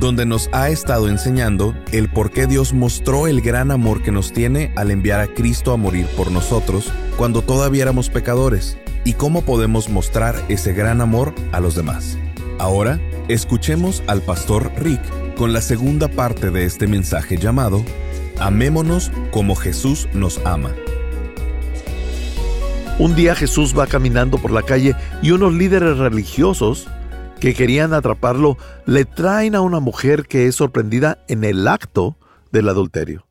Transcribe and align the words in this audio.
donde 0.00 0.26
nos 0.26 0.48
ha 0.52 0.68
estado 0.68 1.08
enseñando 1.08 1.74
el 1.92 2.08
por 2.08 2.30
qué 2.30 2.46
Dios 2.46 2.72
mostró 2.72 3.26
el 3.26 3.40
gran 3.40 3.70
amor 3.70 4.02
que 4.02 4.12
nos 4.12 4.32
tiene 4.32 4.72
al 4.76 4.90
enviar 4.90 5.20
a 5.20 5.28
Cristo 5.28 5.72
a 5.72 5.76
morir 5.76 6.06
por 6.16 6.30
nosotros 6.30 6.92
cuando 7.16 7.42
todavía 7.42 7.82
éramos 7.82 8.10
pecadores 8.10 8.76
y 9.04 9.14
cómo 9.14 9.42
podemos 9.42 9.88
mostrar 9.88 10.34
ese 10.48 10.72
gran 10.72 11.00
amor 11.00 11.34
a 11.52 11.60
los 11.60 11.74
demás. 11.74 12.18
Ahora, 12.58 13.00
escuchemos 13.28 14.02
al 14.06 14.22
pastor 14.22 14.70
Rick 14.78 15.00
con 15.36 15.52
la 15.52 15.60
segunda 15.60 16.08
parte 16.08 16.50
de 16.50 16.64
este 16.64 16.86
mensaje 16.86 17.36
llamado 17.36 17.84
Amémonos 18.38 19.12
como 19.30 19.54
Jesús 19.54 20.08
nos 20.12 20.40
ama. 20.44 20.70
Un 22.98 23.14
día 23.16 23.34
Jesús 23.34 23.76
va 23.76 23.86
caminando 23.86 24.38
por 24.38 24.52
la 24.52 24.62
calle 24.62 24.94
y 25.22 25.32
unos 25.32 25.52
líderes 25.52 25.98
religiosos 25.98 26.88
que 27.44 27.52
querían 27.52 27.92
atraparlo 27.92 28.56
le 28.86 29.04
traen 29.04 29.54
a 29.54 29.60
una 29.60 29.78
mujer 29.78 30.26
que 30.26 30.46
es 30.46 30.54
sorprendida 30.54 31.18
en 31.28 31.44
el 31.44 31.68
acto 31.68 32.16
del 32.52 32.70
adulterio. 32.70 33.26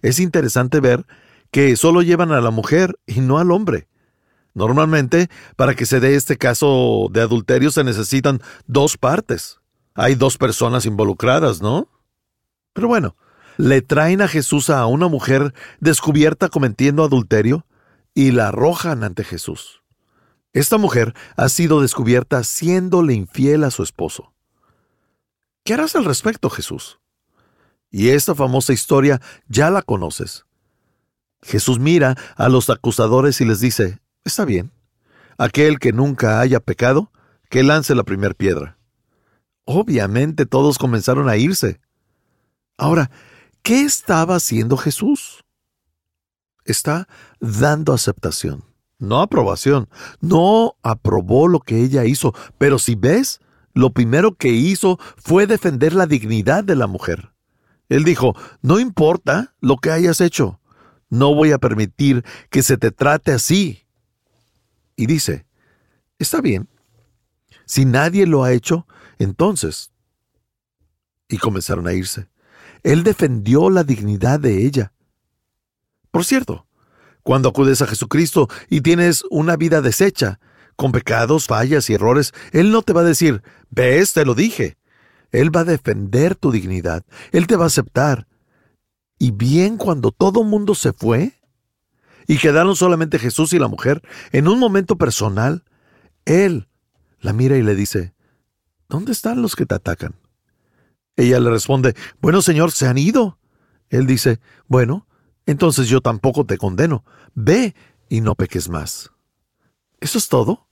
Es 0.00 0.18
interesante 0.18 0.80
ver 0.80 1.04
que 1.50 1.76
solo 1.76 2.00
llevan 2.00 2.32
a 2.32 2.40
la 2.40 2.50
mujer 2.50 2.98
y 3.04 3.20
no 3.20 3.38
al 3.38 3.52
hombre. 3.52 3.86
Normalmente, 4.54 5.28
para 5.56 5.74
que 5.74 5.84
se 5.84 6.00
dé 6.00 6.14
este 6.14 6.38
caso 6.38 7.08
de 7.12 7.20
adulterio 7.20 7.70
se 7.70 7.84
necesitan 7.84 8.40
dos 8.66 8.96
partes. 8.96 9.60
Hay 9.94 10.14
dos 10.14 10.38
personas 10.38 10.86
involucradas, 10.86 11.60
¿no? 11.60 11.90
Pero 12.72 12.88
bueno, 12.88 13.14
le 13.58 13.82
traen 13.82 14.22
a 14.22 14.28
Jesús 14.28 14.70
a 14.70 14.86
una 14.86 15.08
mujer 15.08 15.52
descubierta 15.80 16.48
cometiendo 16.48 17.04
adulterio 17.04 17.66
y 18.14 18.30
la 18.30 18.48
arrojan 18.48 19.04
ante 19.04 19.22
Jesús. 19.22 19.83
Esta 20.54 20.78
mujer 20.78 21.14
ha 21.36 21.48
sido 21.48 21.80
descubierta 21.80 22.44
siéndole 22.44 23.12
infiel 23.12 23.64
a 23.64 23.72
su 23.72 23.82
esposo. 23.82 24.32
¿Qué 25.64 25.74
harás 25.74 25.96
al 25.96 26.04
respecto, 26.04 26.48
Jesús? 26.48 27.00
Y 27.90 28.10
esta 28.10 28.36
famosa 28.36 28.72
historia 28.72 29.20
ya 29.48 29.70
la 29.70 29.82
conoces. 29.82 30.46
Jesús 31.42 31.80
mira 31.80 32.16
a 32.36 32.48
los 32.48 32.70
acusadores 32.70 33.40
y 33.40 33.44
les 33.44 33.60
dice, 33.60 33.98
está 34.22 34.44
bien, 34.44 34.70
aquel 35.38 35.80
que 35.80 35.92
nunca 35.92 36.40
haya 36.40 36.60
pecado, 36.60 37.10
que 37.50 37.64
lance 37.64 37.94
la 37.96 38.04
primera 38.04 38.34
piedra. 38.34 38.78
Obviamente 39.64 40.46
todos 40.46 40.78
comenzaron 40.78 41.28
a 41.28 41.36
irse. 41.36 41.80
Ahora, 42.76 43.10
¿qué 43.62 43.82
estaba 43.82 44.36
haciendo 44.36 44.76
Jesús? 44.76 45.44
Está 46.64 47.08
dando 47.40 47.92
aceptación 47.92 48.73
no 48.98 49.20
aprobación. 49.20 49.88
No 50.20 50.76
aprobó 50.82 51.48
lo 51.48 51.60
que 51.60 51.82
ella 51.82 52.04
hizo, 52.04 52.34
pero 52.58 52.78
si 52.78 52.94
ves, 52.94 53.40
lo 53.72 53.90
primero 53.90 54.34
que 54.34 54.48
hizo 54.48 54.98
fue 55.16 55.46
defender 55.46 55.94
la 55.94 56.06
dignidad 56.06 56.64
de 56.64 56.76
la 56.76 56.86
mujer. 56.86 57.32
Él 57.88 58.04
dijo, 58.04 58.34
no 58.62 58.80
importa 58.80 59.54
lo 59.60 59.76
que 59.76 59.90
hayas 59.90 60.20
hecho, 60.20 60.60
no 61.10 61.34
voy 61.34 61.52
a 61.52 61.58
permitir 61.58 62.24
que 62.50 62.62
se 62.62 62.76
te 62.76 62.90
trate 62.90 63.32
así. 63.32 63.86
Y 64.96 65.06
dice, 65.06 65.46
está 66.18 66.40
bien, 66.40 66.68
si 67.66 67.84
nadie 67.84 68.26
lo 68.26 68.44
ha 68.44 68.52
hecho, 68.52 68.86
entonces... 69.18 69.90
Y 71.28 71.38
comenzaron 71.38 71.88
a 71.88 71.94
irse. 71.94 72.28
Él 72.82 73.02
defendió 73.02 73.70
la 73.70 73.82
dignidad 73.82 74.38
de 74.38 74.66
ella. 74.66 74.92
Por 76.10 76.24
cierto, 76.24 76.63
cuando 77.24 77.48
acudes 77.48 77.82
a 77.82 77.86
Jesucristo 77.86 78.48
y 78.68 78.82
tienes 78.82 79.24
una 79.30 79.56
vida 79.56 79.80
deshecha, 79.80 80.38
con 80.76 80.92
pecados, 80.92 81.46
fallas 81.46 81.88
y 81.90 81.94
errores, 81.94 82.32
Él 82.52 82.70
no 82.70 82.82
te 82.82 82.92
va 82.92 83.00
a 83.00 83.04
decir, 83.04 83.42
ves, 83.70 84.12
te 84.12 84.24
lo 84.24 84.34
dije. 84.34 84.76
Él 85.32 85.54
va 85.54 85.60
a 85.60 85.64
defender 85.64 86.36
tu 86.36 86.52
dignidad. 86.52 87.04
Él 87.32 87.46
te 87.46 87.56
va 87.56 87.64
a 87.64 87.68
aceptar. 87.68 88.28
Y 89.18 89.32
bien 89.32 89.76
cuando 89.76 90.12
todo 90.12 90.44
mundo 90.44 90.74
se 90.74 90.92
fue 90.92 91.40
y 92.26 92.38
quedaron 92.38 92.76
solamente 92.76 93.18
Jesús 93.18 93.52
y 93.52 93.58
la 93.58 93.68
mujer, 93.68 94.02
en 94.32 94.46
un 94.46 94.58
momento 94.58 94.96
personal, 94.96 95.64
Él 96.24 96.68
la 97.20 97.32
mira 97.32 97.56
y 97.56 97.62
le 97.62 97.74
dice, 97.74 98.14
¿dónde 98.88 99.12
están 99.12 99.42
los 99.42 99.56
que 99.56 99.66
te 99.66 99.74
atacan? 99.74 100.14
Ella 101.16 101.40
le 101.40 101.50
responde, 101.50 101.94
bueno, 102.20 102.42
Señor, 102.42 102.70
se 102.70 102.86
han 102.86 102.98
ido. 102.98 103.38
Él 103.88 104.06
dice, 104.06 104.40
bueno, 104.66 105.06
entonces 105.46 105.88
yo 105.88 106.00
tampoco 106.00 106.44
te 106.44 106.58
condeno. 106.58 107.04
Ve 107.34 107.74
y 108.08 108.20
no 108.20 108.34
peques 108.34 108.68
más. 108.68 109.10
¿Eso 110.00 110.18
es 110.18 110.28
todo? 110.28 110.68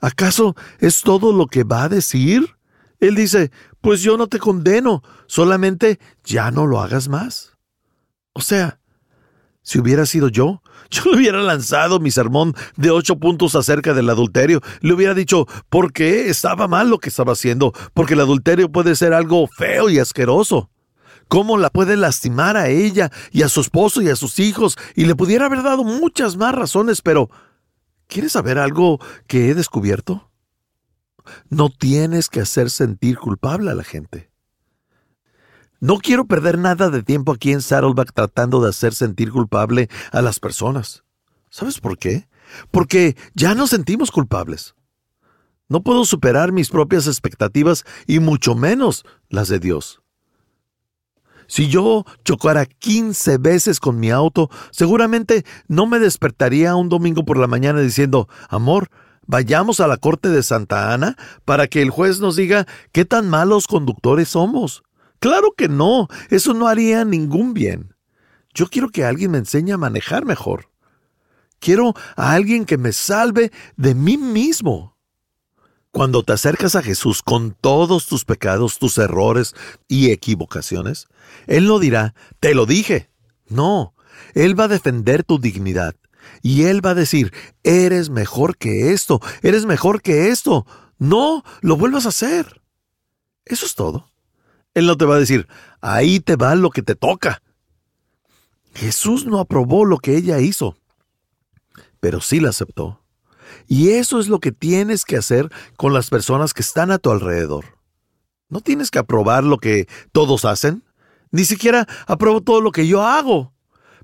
¿Acaso 0.00 0.54
es 0.78 1.02
todo 1.02 1.32
lo 1.32 1.46
que 1.46 1.64
va 1.64 1.84
a 1.84 1.88
decir? 1.88 2.56
Él 3.00 3.14
dice, 3.14 3.50
pues 3.80 4.02
yo 4.02 4.16
no 4.16 4.26
te 4.26 4.38
condeno, 4.38 5.02
solamente 5.26 5.98
ya 6.24 6.50
no 6.50 6.66
lo 6.66 6.80
hagas 6.80 7.08
más. 7.08 7.56
O 8.32 8.40
sea, 8.40 8.80
si 9.62 9.78
hubiera 9.78 10.06
sido 10.06 10.28
yo, 10.28 10.62
yo 10.90 11.02
le 11.10 11.16
hubiera 11.16 11.42
lanzado 11.42 12.00
mi 12.00 12.10
sermón 12.10 12.54
de 12.76 12.90
ocho 12.90 13.16
puntos 13.18 13.54
acerca 13.54 13.94
del 13.94 14.08
adulterio. 14.08 14.60
Le 14.80 14.94
hubiera 14.94 15.14
dicho 15.14 15.46
por 15.68 15.92
qué 15.92 16.28
estaba 16.28 16.68
mal 16.68 16.88
lo 16.88 16.98
que 16.98 17.08
estaba 17.08 17.32
haciendo, 17.32 17.72
porque 17.92 18.14
el 18.14 18.20
adulterio 18.20 18.70
puede 18.70 18.96
ser 18.96 19.12
algo 19.12 19.46
feo 19.46 19.90
y 19.90 19.98
asqueroso 19.98 20.70
cómo 21.28 21.58
la 21.58 21.70
puede 21.70 21.96
lastimar 21.96 22.56
a 22.56 22.68
ella 22.68 23.10
y 23.32 23.42
a 23.42 23.48
su 23.48 23.60
esposo 23.60 24.02
y 24.02 24.08
a 24.08 24.16
sus 24.16 24.38
hijos, 24.38 24.76
y 24.94 25.04
le 25.04 25.14
pudiera 25.14 25.46
haber 25.46 25.62
dado 25.62 25.84
muchas 25.84 26.36
más 26.36 26.54
razones, 26.54 27.02
pero 27.02 27.30
¿quieres 28.06 28.32
saber 28.32 28.58
algo 28.58 28.98
que 29.26 29.50
he 29.50 29.54
descubierto? 29.54 30.30
No 31.48 31.70
tienes 31.70 32.28
que 32.28 32.40
hacer 32.40 32.70
sentir 32.70 33.18
culpable 33.18 33.70
a 33.70 33.74
la 33.74 33.84
gente. 33.84 34.30
No 35.80 35.98
quiero 35.98 36.26
perder 36.26 36.58
nada 36.58 36.88
de 36.88 37.02
tiempo 37.02 37.32
aquí 37.32 37.52
en 37.52 37.60
Saddleback 37.60 38.12
tratando 38.12 38.62
de 38.62 38.70
hacer 38.70 38.94
sentir 38.94 39.30
culpable 39.30 39.88
a 40.10 40.22
las 40.22 40.40
personas. 40.40 41.04
¿Sabes 41.50 41.80
por 41.80 41.98
qué? 41.98 42.28
Porque 42.70 43.16
ya 43.34 43.54
nos 43.54 43.70
sentimos 43.70 44.10
culpables. 44.10 44.74
No 45.68 45.82
puedo 45.82 46.04
superar 46.04 46.52
mis 46.52 46.70
propias 46.70 47.06
expectativas 47.06 47.84
y 48.06 48.20
mucho 48.20 48.54
menos 48.54 49.04
las 49.28 49.48
de 49.48 49.58
Dios. 49.58 50.00
Si 51.46 51.68
yo 51.68 52.04
chocara 52.24 52.66
15 52.66 53.38
veces 53.38 53.80
con 53.80 53.98
mi 54.00 54.10
auto, 54.10 54.50
seguramente 54.70 55.44
no 55.68 55.86
me 55.86 55.98
despertaría 55.98 56.74
un 56.76 56.88
domingo 56.88 57.24
por 57.24 57.38
la 57.38 57.46
mañana 57.46 57.80
diciendo, 57.80 58.28
amor, 58.48 58.88
vayamos 59.26 59.80
a 59.80 59.86
la 59.86 59.96
corte 59.96 60.28
de 60.28 60.42
Santa 60.42 60.92
Ana 60.92 61.16
para 61.44 61.66
que 61.66 61.82
el 61.82 61.90
juez 61.90 62.20
nos 62.20 62.36
diga 62.36 62.66
qué 62.92 63.04
tan 63.04 63.28
malos 63.28 63.66
conductores 63.66 64.30
somos. 64.30 64.82
Claro 65.18 65.54
que 65.56 65.68
no, 65.68 66.08
eso 66.30 66.54
no 66.54 66.68
haría 66.68 67.04
ningún 67.04 67.54
bien. 67.54 67.94
Yo 68.54 68.68
quiero 68.68 68.88
que 68.88 69.04
alguien 69.04 69.32
me 69.32 69.38
enseñe 69.38 69.72
a 69.72 69.78
manejar 69.78 70.24
mejor. 70.24 70.70
Quiero 71.58 71.94
a 72.16 72.32
alguien 72.32 72.64
que 72.64 72.78
me 72.78 72.92
salve 72.92 73.50
de 73.76 73.94
mí 73.94 74.16
mismo. 74.16 74.95
Cuando 75.96 76.22
te 76.22 76.34
acercas 76.34 76.76
a 76.76 76.82
Jesús 76.82 77.22
con 77.22 77.52
todos 77.58 78.04
tus 78.04 78.26
pecados, 78.26 78.78
tus 78.78 78.98
errores 78.98 79.54
y 79.88 80.10
equivocaciones, 80.10 81.08
Él 81.46 81.66
no 81.66 81.78
dirá, 81.78 82.14
te 82.38 82.54
lo 82.54 82.66
dije. 82.66 83.08
No, 83.48 83.94
Él 84.34 84.60
va 84.60 84.64
a 84.64 84.68
defender 84.68 85.24
tu 85.24 85.38
dignidad. 85.38 85.96
Y 86.42 86.64
Él 86.64 86.84
va 86.84 86.90
a 86.90 86.94
decir, 86.94 87.32
eres 87.62 88.10
mejor 88.10 88.58
que 88.58 88.92
esto, 88.92 89.22
eres 89.40 89.64
mejor 89.64 90.02
que 90.02 90.28
esto. 90.28 90.66
No, 90.98 91.42
lo 91.62 91.78
vuelvas 91.78 92.04
a 92.04 92.10
hacer. 92.10 92.60
Eso 93.46 93.64
es 93.64 93.74
todo. 93.74 94.12
Él 94.74 94.84
no 94.84 94.98
te 94.98 95.06
va 95.06 95.14
a 95.14 95.20
decir, 95.20 95.48
ahí 95.80 96.20
te 96.20 96.36
va 96.36 96.54
lo 96.56 96.68
que 96.68 96.82
te 96.82 96.94
toca. 96.94 97.40
Jesús 98.74 99.24
no 99.24 99.40
aprobó 99.40 99.86
lo 99.86 99.96
que 99.96 100.14
ella 100.14 100.40
hizo, 100.40 100.76
pero 102.00 102.20
sí 102.20 102.38
la 102.38 102.50
aceptó. 102.50 103.00
Y 103.66 103.90
eso 103.90 104.20
es 104.20 104.28
lo 104.28 104.40
que 104.40 104.52
tienes 104.52 105.04
que 105.04 105.16
hacer 105.16 105.50
con 105.76 105.92
las 105.92 106.10
personas 106.10 106.54
que 106.54 106.62
están 106.62 106.90
a 106.90 106.98
tu 106.98 107.10
alrededor. 107.10 107.64
No 108.48 108.60
tienes 108.60 108.90
que 108.90 108.98
aprobar 108.98 109.44
lo 109.44 109.58
que 109.58 109.88
todos 110.12 110.44
hacen, 110.44 110.84
ni 111.30 111.44
siquiera 111.44 111.86
apruebo 112.06 112.40
todo 112.40 112.60
lo 112.60 112.70
que 112.70 112.86
yo 112.86 113.02
hago, 113.02 113.52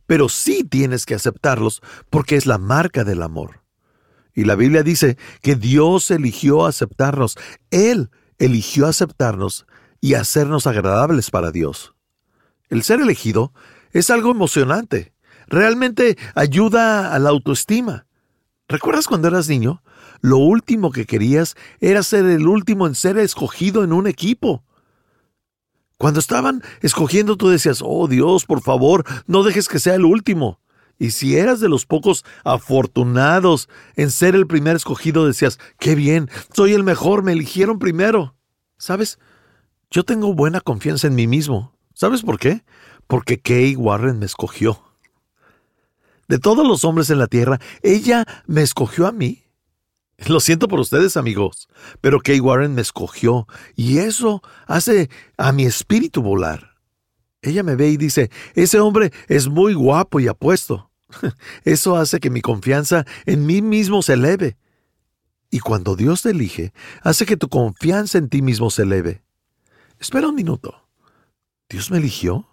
pero 0.06 0.29
sí 0.29 0.65
tienes 0.65 1.06
que 1.06 1.15
aceptarlos 1.15 1.81
porque 2.11 2.37
es 2.37 2.47
la 2.47 2.59
marca 2.59 3.05
del 3.05 3.23
amor. 3.23 3.62
Y 4.35 4.44
la 4.44 4.56
Biblia 4.56 4.83
dice 4.83 5.17
que 5.43 5.55
Dios 5.55 6.11
eligió 6.11 6.67
aceptarnos, 6.67 7.37
Él 7.71 8.11
eligió 8.38 8.87
aceptarnos 8.87 9.67
y 10.00 10.15
hacernos 10.15 10.67
agradables 10.67 11.31
para 11.31 11.53
Dios. 11.53 11.95
El 12.69 12.83
ser 12.83 13.00
elegido 13.00 13.53
es 13.93 14.11
algo 14.11 14.31
emocionante, 14.31 15.12
Realmente 15.53 16.17
ayuda 16.35 17.15
a 17.15 17.19
la 17.19 17.29
autoestima. 17.29 18.06
¿Recuerdas 18.69 19.06
cuando 19.06 19.29
eras 19.29 19.49
niño? 19.49 19.82
Lo 20.20 20.38
último 20.38 20.93
que 20.93 21.06
querías 21.06 21.56
era 21.81 22.03
ser 22.03 22.25
el 22.26 22.47
último 22.47 22.87
en 22.87 22.94
ser 22.94 23.19
escogido 23.19 23.85
en 23.85 23.93
un 23.93 24.06
equipo. 24.06 24.64
Cuando 25.99 26.20
estaban 26.20 26.62
escogiendo 26.81 27.37
tú 27.37 27.49
decías, 27.49 27.81
oh 27.85 28.09
Dios, 28.09 28.44
por 28.44 28.62
favor, 28.62 29.05
no 29.26 29.43
dejes 29.43 29.69
que 29.69 29.79
sea 29.79 29.94
el 29.94 30.05
último. 30.05 30.61
Y 30.99 31.11
si 31.11 31.37
eras 31.37 31.61
de 31.61 31.69
los 31.69 31.87
pocos 31.87 32.25
afortunados 32.44 33.69
en 33.97 34.11
ser 34.11 34.35
el 34.35 34.47
primer 34.47 34.76
escogido, 34.76 35.26
decías, 35.26 35.59
qué 35.79 35.94
bien, 35.94 36.31
soy 36.55 36.73
el 36.73 36.85
mejor, 36.85 37.23
me 37.23 37.32
eligieron 37.32 37.79
primero. 37.79 38.37
¿Sabes? 38.79 39.19
Yo 39.91 40.05
tengo 40.05 40.35
buena 40.35 40.61
confianza 40.61 41.06
en 41.09 41.14
mí 41.14 41.26
mismo. 41.26 41.76
¿Sabes 41.94 42.23
por 42.23 42.38
qué? 42.38 42.64
Porque 43.06 43.41
Kay 43.41 43.76
Warren 43.76 44.19
me 44.19 44.26
escogió. 44.26 44.92
De 46.32 46.38
todos 46.38 46.67
los 46.67 46.82
hombres 46.84 47.11
en 47.11 47.19
la 47.19 47.26
tierra, 47.26 47.61
ella 47.82 48.25
me 48.46 48.62
escogió 48.62 49.06
a 49.06 49.12
mí. 49.12 49.44
Lo 50.29 50.40
siento 50.40 50.67
por 50.67 50.81
ustedes, 50.81 51.19
amigos, 51.19 51.69
pero 52.00 52.20
Kay 52.20 52.40
Warren 52.40 52.75
me 52.75 52.81
escogió 52.81 53.46
y 53.76 53.99
eso 53.99 54.40
hace 54.67 55.11
a 55.37 55.52
mi 55.52 55.67
espíritu 55.67 56.23
volar. 56.23 56.79
Ella 57.43 57.62
me 57.62 57.76
ve 57.76 57.90
y 57.90 57.99
dice, 57.99 58.31
ese 58.55 58.81
hombre 58.81 59.12
es 59.29 59.46
muy 59.49 59.75
guapo 59.75 60.20
y 60.20 60.26
apuesto. 60.26 60.90
Eso 61.64 61.96
hace 61.96 62.19
que 62.19 62.31
mi 62.31 62.40
confianza 62.40 63.05
en 63.26 63.44
mí 63.44 63.61
mismo 63.61 64.00
se 64.00 64.14
eleve. 64.14 64.56
Y 65.50 65.58
cuando 65.58 65.96
Dios 65.96 66.23
te 66.23 66.31
elige, 66.31 66.73
hace 67.02 67.26
que 67.26 67.37
tu 67.37 67.50
confianza 67.50 68.17
en 68.17 68.31
ti 68.31 68.40
mismo 68.40 68.70
se 68.70 68.85
eleve. 68.85 69.23
Espera 70.00 70.28
un 70.28 70.35
minuto. 70.35 70.88
¿Dios 71.69 71.90
me 71.90 71.99
eligió? 71.99 72.49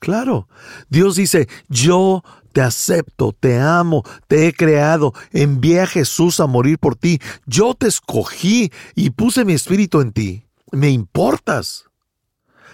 Claro. 0.00 0.48
Dios 0.88 1.14
dice, 1.14 1.46
yo 1.68 2.24
te 2.52 2.62
acepto, 2.62 3.32
te 3.38 3.60
amo, 3.60 4.02
te 4.26 4.48
he 4.48 4.52
creado, 4.52 5.12
envié 5.30 5.82
a 5.82 5.86
Jesús 5.86 6.40
a 6.40 6.46
morir 6.46 6.78
por 6.78 6.96
ti, 6.96 7.20
yo 7.46 7.74
te 7.74 7.86
escogí 7.86 8.72
y 8.96 9.10
puse 9.10 9.44
mi 9.44 9.52
espíritu 9.52 10.00
en 10.00 10.12
ti. 10.12 10.46
Me 10.72 10.90
importas. 10.90 11.84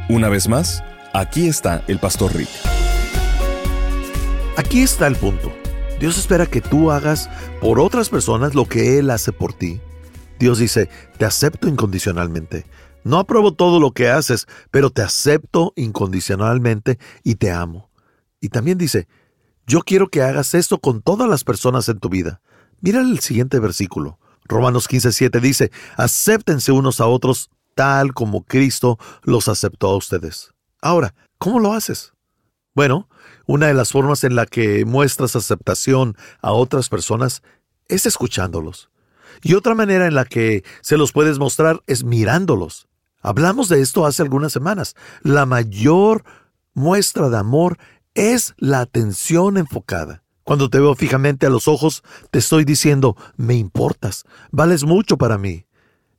Una 0.09 0.27
vez 0.29 0.49
más, 0.49 0.83
aquí 1.13 1.47
está 1.47 1.83
el 1.87 1.99
Pastor 1.99 2.35
Rick. 2.35 2.49
Aquí 4.59 4.81
está 4.81 5.07
el 5.07 5.15
punto. 5.15 5.53
Dios 6.01 6.17
espera 6.17 6.45
que 6.45 6.59
tú 6.59 6.91
hagas 6.91 7.29
por 7.61 7.79
otras 7.79 8.09
personas 8.09 8.55
lo 8.55 8.65
que 8.65 8.99
Él 8.99 9.09
hace 9.09 9.31
por 9.31 9.53
ti. 9.53 9.79
Dios 10.37 10.57
dice, 10.57 10.89
te 11.17 11.23
acepto 11.23 11.69
incondicionalmente. 11.69 12.65
No 13.05 13.19
apruebo 13.19 13.53
todo 13.53 13.79
lo 13.79 13.91
que 13.91 14.09
haces, 14.09 14.47
pero 14.69 14.89
te 14.89 15.01
acepto 15.01 15.71
incondicionalmente 15.77 16.99
y 17.23 17.35
te 17.35 17.51
amo. 17.51 17.89
Y 18.41 18.49
también 18.49 18.77
dice, 18.77 19.07
yo 19.65 19.79
quiero 19.79 20.09
que 20.09 20.23
hagas 20.23 20.53
esto 20.53 20.79
con 20.79 21.01
todas 21.01 21.29
las 21.29 21.45
personas 21.45 21.87
en 21.87 22.01
tu 22.01 22.09
vida. 22.09 22.41
Mira 22.81 22.99
el 22.99 23.19
siguiente 23.21 23.61
versículo. 23.61 24.19
Romanos 24.43 24.89
15:7 24.89 25.39
dice, 25.39 25.71
acéptense 25.95 26.73
unos 26.73 26.99
a 26.99 27.07
otros 27.07 27.49
tal 27.75 28.13
como 28.13 28.43
Cristo 28.43 28.99
los 29.23 29.47
aceptó 29.47 29.87
a 29.87 29.95
ustedes. 29.95 30.51
Ahora, 30.81 31.15
¿cómo 31.37 31.61
lo 31.61 31.71
haces? 31.71 32.11
Bueno, 32.75 33.09
una 33.45 33.67
de 33.67 33.73
las 33.73 33.91
formas 33.91 34.23
en 34.23 34.35
la 34.35 34.45
que 34.45 34.85
muestras 34.85 35.35
aceptación 35.35 36.15
a 36.41 36.51
otras 36.51 36.89
personas 36.89 37.41
es 37.87 38.05
escuchándolos. 38.05 38.89
Y 39.41 39.55
otra 39.55 39.75
manera 39.75 40.07
en 40.07 40.15
la 40.15 40.25
que 40.25 40.63
se 40.81 40.97
los 40.97 41.11
puedes 41.11 41.39
mostrar 41.39 41.81
es 41.87 42.03
mirándolos. 42.03 42.87
Hablamos 43.21 43.69
de 43.69 43.81
esto 43.81 44.05
hace 44.05 44.21
algunas 44.21 44.51
semanas. 44.51 44.95
La 45.23 45.45
mayor 45.45 46.23
muestra 46.73 47.29
de 47.29 47.37
amor 47.37 47.77
es 48.13 48.53
la 48.57 48.81
atención 48.81 49.57
enfocada. 49.57 50.23
Cuando 50.43 50.69
te 50.69 50.79
veo 50.79 50.95
fijamente 50.95 51.45
a 51.45 51.49
los 51.49 51.67
ojos, 51.67 52.03
te 52.31 52.39
estoy 52.39 52.65
diciendo, 52.65 53.15
me 53.35 53.55
importas, 53.55 54.25
vales 54.51 54.83
mucho 54.83 55.17
para 55.17 55.37
mí. 55.37 55.65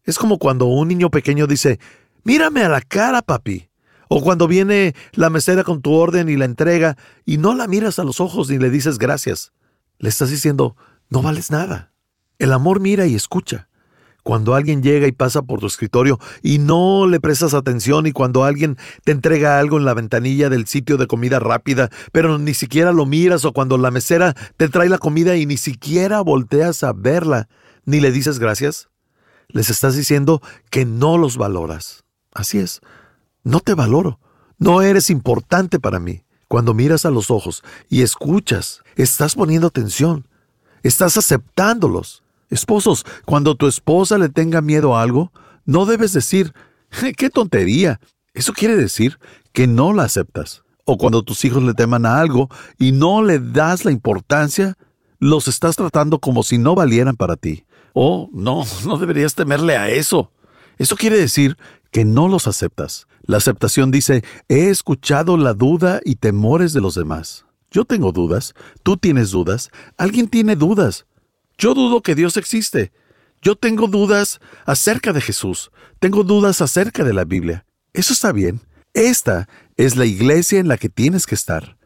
Es 0.04 0.19
como 0.19 0.38
cuando 0.38 0.66
un 0.66 0.88
niño 0.88 1.11
pequeño 1.11 1.47
dice, 1.47 1.80
mírame 2.23 2.62
a 2.62 2.69
la 2.69 2.80
cara, 2.80 3.23
papi. 3.23 3.69
O 4.12 4.21
cuando 4.21 4.49
viene 4.49 4.97
la 5.12 5.31
mesera 5.31 5.62
con 5.62 5.83
tu 5.83 5.93
orden 5.93 6.29
y 6.29 6.37
la 6.37 6.45
entrega 6.45 6.97
y 7.25 7.38
no 7.38 7.55
la 7.55 7.69
miras 7.69 8.00
a 8.00 8.05
los 8.05 8.21
ojos 8.21 8.50
ni 8.50 8.59
le 8.59 8.69
dices 8.69 8.99
gracias. 8.99 9.52
Le 10.00 10.09
estás 10.09 10.31
diciendo, 10.31 10.75
no 11.11 11.23
vales 11.23 11.52
nada. 11.52 11.93
El 12.40 12.52
amor 12.52 12.81
mira 12.81 13.07
y 13.07 13.14
escucha. 13.14 13.69
Cuando 14.25 14.57
alguien 14.57 14.83
llega 14.83 15.07
y 15.07 15.12
pasa 15.12 15.43
por 15.43 15.61
tu 15.61 15.69
escritorio 15.69 16.19
y 16.43 16.59
no 16.59 17.07
le 17.07 17.21
prestas 17.21 17.55
atención 17.55 18.09
y 18.09 18.11
cuando 18.11 18.43
alguien 18.43 18.79
te 19.05 19.12
entrega 19.12 19.61
algo 19.61 19.79
en 19.79 19.85
la 19.85 19.95
ventanilla 19.95 20.49
del 20.49 20.67
sitio 20.67 20.97
de 20.97 21.07
comida 21.07 21.38
rápida, 21.38 21.88
pero 22.11 22.37
ni 22.37 22.52
siquiera 22.52 22.90
lo 22.90 23.07
miras 23.07 23.45
o 23.45 23.52
cuando 23.52 23.79
la 23.79 23.93
mesera 23.93 24.35
te 24.57 24.69
trae 24.69 24.88
la 24.88 24.99
comida 24.99 25.37
y 25.37 25.47
ni 25.47 25.57
siquiera 25.57 26.21
volteas 26.21 26.83
a 26.83 26.93
verla, 26.93 27.49
ni 27.85 28.00
le 28.00 28.11
dices 28.11 28.40
gracias, 28.40 28.88
les 29.47 29.71
estás 29.71 29.95
diciendo 29.95 30.43
que 30.69 30.85
no 30.85 31.17
los 31.17 31.37
valoras. 31.37 32.02
Así 32.35 32.59
es, 32.59 32.81
no 33.42 33.61
te 33.61 33.75
valoro. 33.75 34.18
No 34.59 34.82
eres 34.82 35.11
importante 35.11 35.80
para 35.80 36.00
mí. 36.00 36.23
Cuando 36.49 36.75
miras 36.75 37.04
a 37.06 37.11
los 37.11 37.30
ojos 37.30 37.62
y 37.88 38.02
escuchas, 38.02 38.82
estás 38.97 39.35
poniendo 39.35 39.68
atención. 39.68 40.26
Estás 40.82 41.16
aceptándolos. 41.16 42.23
Esposos, 42.50 43.06
cuando 43.25 43.54
tu 43.54 43.68
esposa 43.68 44.18
le 44.18 44.28
tenga 44.28 44.61
miedo 44.61 44.97
a 44.97 45.02
algo, 45.02 45.32
no 45.64 45.87
debes 45.87 46.12
decir, 46.12 46.52
¡Qué 47.16 47.30
tontería! 47.30 48.00
Eso 48.35 48.52
quiere 48.52 48.76
decir 48.76 49.18
que 49.52 49.66
no 49.66 49.92
la 49.92 50.04
aceptas. 50.04 50.62
O 50.85 50.99
cuando 50.99 51.23
tus 51.23 51.44
hijos 51.44 51.62
le 51.62 51.75
teman 51.75 52.04
a 52.04 52.20
algo 52.20 52.49
y 52.78 52.92
no 52.92 53.23
le 53.23 53.38
das 53.38 53.85
la 53.85 53.92
importancia, 53.92 54.76
los 55.18 55.47
estás 55.49 55.76
tratando 55.76 56.18
como 56.18 56.42
si 56.42 56.59
no 56.59 56.75
valieran 56.75 57.16
para 57.16 57.37
ti. 57.37 57.64
Oh, 57.92 58.28
no, 58.32 58.64
no 58.85 58.99
deberías 58.99 59.35
temerle 59.35 59.76
a 59.76 59.88
eso. 59.88 60.32
Eso 60.78 60.97
quiere 60.97 61.16
decir 61.16 61.56
que 61.90 62.04
no 62.04 62.28
los 62.28 62.47
aceptas. 62.47 63.06
La 63.30 63.37
aceptación 63.37 63.92
dice, 63.92 64.25
he 64.49 64.70
escuchado 64.70 65.37
la 65.37 65.54
duda 65.54 66.00
y 66.04 66.16
temores 66.16 66.72
de 66.72 66.80
los 66.80 66.96
demás. 66.96 67.46
Yo 67.70 67.84
tengo 67.84 68.10
dudas, 68.10 68.54
tú 68.82 68.96
tienes 68.96 69.30
dudas, 69.30 69.70
alguien 69.96 70.26
tiene 70.26 70.56
dudas. 70.56 71.06
Yo 71.56 71.75
dudo 71.75 72.02
que 72.02 72.16
Dios 72.16 72.37
existe. 72.37 72.90
Yo 73.40 73.54
tengo 73.54 73.87
dudas 73.87 74.40
acerca 74.66 75.12
de 75.12 75.20
Jesús, 75.20 75.70
tengo 76.00 76.25
dudas 76.25 76.60
acerca 76.60 77.04
de 77.04 77.12
la 77.12 77.25
Biblia. 77.25 77.66
Eso 77.92 78.12
está 78.12 78.32
bien. 78.32 78.62
Esta 78.94 79.49
es 79.76 79.94
la 79.94 80.06
iglesia 80.06 80.58
en 80.58 80.66
la 80.66 80.76
que 80.76 80.88
tienes 80.88 81.25
que 81.25 81.37
estar. 81.37 81.76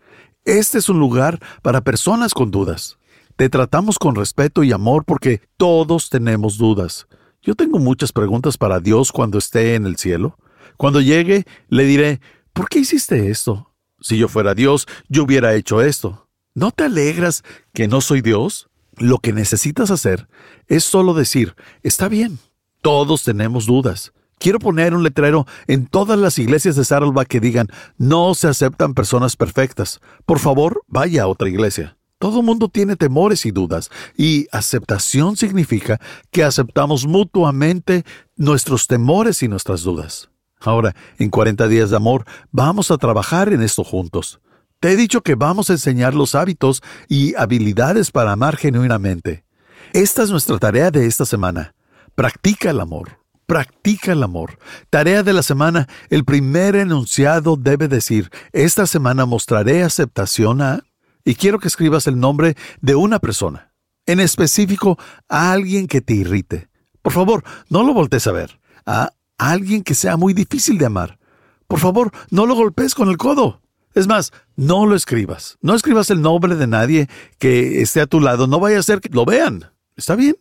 Este 0.47 0.79
es 0.79 0.89
un 0.89 0.99
lugar 0.99 1.41
para 1.61 1.85
personas 1.85 2.33
con 2.33 2.51
dudas. 2.51 2.97
Te 3.37 3.51
tratamos 3.51 3.99
con 3.99 4.15
respeto 4.15 4.65
y 4.65 4.73
amor 4.73 5.05
porque 5.05 5.43
todos 5.59 6.09
tenemos 6.09 6.57
dudas. 6.57 7.07
Yo 7.43 7.55
tengo 7.55 7.79
muchas 7.79 8.13
preguntas 8.13 8.57
para 8.57 8.81
Dios 8.81 9.13
cuando 9.13 9.37
esté 9.37 9.75
en 9.75 9.85
el 9.85 9.99
cielo. 9.99 10.39
Cuando 10.77 11.01
llegue, 11.01 11.45
le 11.69 11.85
diré, 11.85 12.21
¿por 12.53 12.69
qué 12.69 12.81
hiciste 12.81 13.31
esto? 13.31 13.75
Si 14.01 14.19
yo 14.19 14.29
fuera 14.29 14.55
Dios, 14.55 14.87
yo 15.09 15.25
hubiera 15.25 15.55
hecho 15.55 15.81
esto. 15.81 16.29
¿No 16.55 16.71
te 16.71 16.85
alegras 16.85 17.43
que 17.73 17.89
no 17.89 18.01
soy 18.01 18.21
Dios? 18.21 18.69
Lo 18.97 19.19
que 19.19 19.33
necesitas 19.33 19.91
hacer 19.91 20.29
es 20.69 20.85
solo 20.85 21.15
decir, 21.15 21.57
está 21.83 22.09
bien, 22.09 22.39
todos 22.81 23.25
tenemos 23.25 23.67
dudas. 23.67 24.13
Quiero 24.39 24.59
poner 24.59 24.95
un 24.95 25.03
letrero 25.03 25.47
en 25.67 25.87
todas 25.87 26.19
las 26.19 26.39
iglesias 26.39 26.77
de 26.77 26.85
Saddleback 26.85 27.29
que 27.29 27.41
digan, 27.41 27.69
no 27.97 28.35
se 28.35 28.49
aceptan 28.49 28.95
personas 28.95 29.37
perfectas. 29.37 30.01
Por 30.27 30.39
favor, 30.39 30.83
vaya 30.87 31.23
a 31.23 31.29
otra 31.29 31.49
iglesia. 31.49 31.97
Todo 32.19 32.43
mundo 32.43 32.69
tiene 32.69 32.97
temores 32.97 33.45
y 33.47 33.51
dudas, 33.51 33.91
y 34.17 34.47
aceptación 34.53 35.37
significa 35.37 36.01
que 36.31 36.45
aceptamos 36.45 37.07
mutuamente 37.07 38.05
nuestros 38.37 38.87
temores 38.87 39.43
y 39.43 39.49
nuestras 39.49 39.83
dudas. 39.83 40.31
Ahora, 40.65 40.95
en 41.19 41.31
40 41.31 41.69
días 41.69 41.91
de 41.91 41.97
amor, 41.97 42.25
vamos 42.51 42.91
a 42.91 42.99
trabajar 42.99 43.53
en 43.53 43.63
esto 43.63 43.85
juntos. 43.85 44.41
Te 44.81 44.93
he 44.93 44.97
dicho 44.97 45.23
que 45.23 45.35
vamos 45.35 45.71
a 45.71 45.75
enseñar 45.75 46.15
los 46.15 46.35
hábitos 46.35 46.83
y 47.09 47.35
habilidades 47.37 48.11
para 48.11 48.33
amar 48.33 48.57
genuinamente. 48.57 49.45
Esta 49.93 50.23
es 50.23 50.31
nuestra 50.31 50.59
tarea 50.59 50.91
de 50.91 51.07
esta 51.07 51.25
semana. 51.25 51.75
Practica 52.15 52.71
el 52.71 52.81
amor. 52.81 53.21
Practica 53.47 54.13
el 54.13 54.23
amor. 54.23 54.59
Tarea 54.91 55.23
de 55.23 55.33
la 55.33 55.43
semana. 55.43 55.89
El 56.11 56.25
primer 56.25 56.77
enunciado 56.77 57.57
debe 57.57 57.89
decir, 57.89 58.31
esta 58.53 58.87
semana 58.87 59.27
mostraré 59.27 59.83
aceptación 59.83 60.63
a... 60.63 60.83
Y 61.25 61.35
quiero 61.37 61.59
que 61.59 61.69
escribas 61.69 62.07
el 62.07 62.19
nombre 62.19 62.57
de 62.81 62.95
una 62.95 63.19
persona. 63.19 63.73
En 64.07 64.21
específico, 64.21 64.99
a 65.29 65.53
alguien 65.53 65.87
que 65.87 66.03
te 66.03 66.15
irrite. 66.15 66.69
Por 67.01 67.13
favor, 67.13 67.45
no 67.69 67.83
lo 67.83 67.95
voltees 67.95 68.27
a 68.27 68.33
ver. 68.33 68.61
A 68.85 69.13
alguien 69.39 69.83
que 69.83 69.95
sea 69.95 70.17
muy 70.17 70.35
difícil 70.35 70.79
de 70.79 70.87
amar. 70.87 71.19
Por 71.67 71.79
favor, 71.79 72.13
no 72.31 72.47
lo 72.47 72.55
golpees 72.55 72.95
con 72.95 73.09
el 73.09 73.17
codo. 73.17 73.61
Es 73.95 74.07
más, 74.07 74.33
no 74.57 74.87
lo 74.87 74.97
escribas. 74.97 75.57
No 75.61 75.75
escribas 75.75 76.11
el 76.11 76.21
nombre 76.21 76.57
de 76.57 76.67
nadie 76.67 77.09
que 77.39 77.81
esté 77.81 78.01
a 78.01 78.07
tu 78.07 78.21
lado. 78.21 78.47
No 78.47 78.61
vaya 78.61 78.79
a 78.79 78.83
ser 78.83 79.01
que 79.01 79.09
lo 79.09 79.25
vean. 79.25 79.71
¿Está 79.97 80.17
bien? 80.17 80.37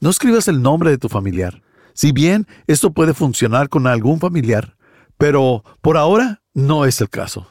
No 0.00 0.10
escribas 0.10 0.46
el 0.48 0.62
nombre 0.62 0.90
de 0.90 0.98
tu 0.98 1.08
familiar. 1.08 1.62
Si 1.92 2.12
bien 2.12 2.46
esto 2.68 2.92
puede 2.92 3.14
funcionar 3.14 3.68
con 3.68 3.88
algún 3.88 4.20
familiar, 4.20 4.76
pero 5.16 5.64
por 5.80 5.96
ahora 5.96 6.42
no 6.54 6.84
es 6.84 7.00
el 7.00 7.10
caso. 7.10 7.48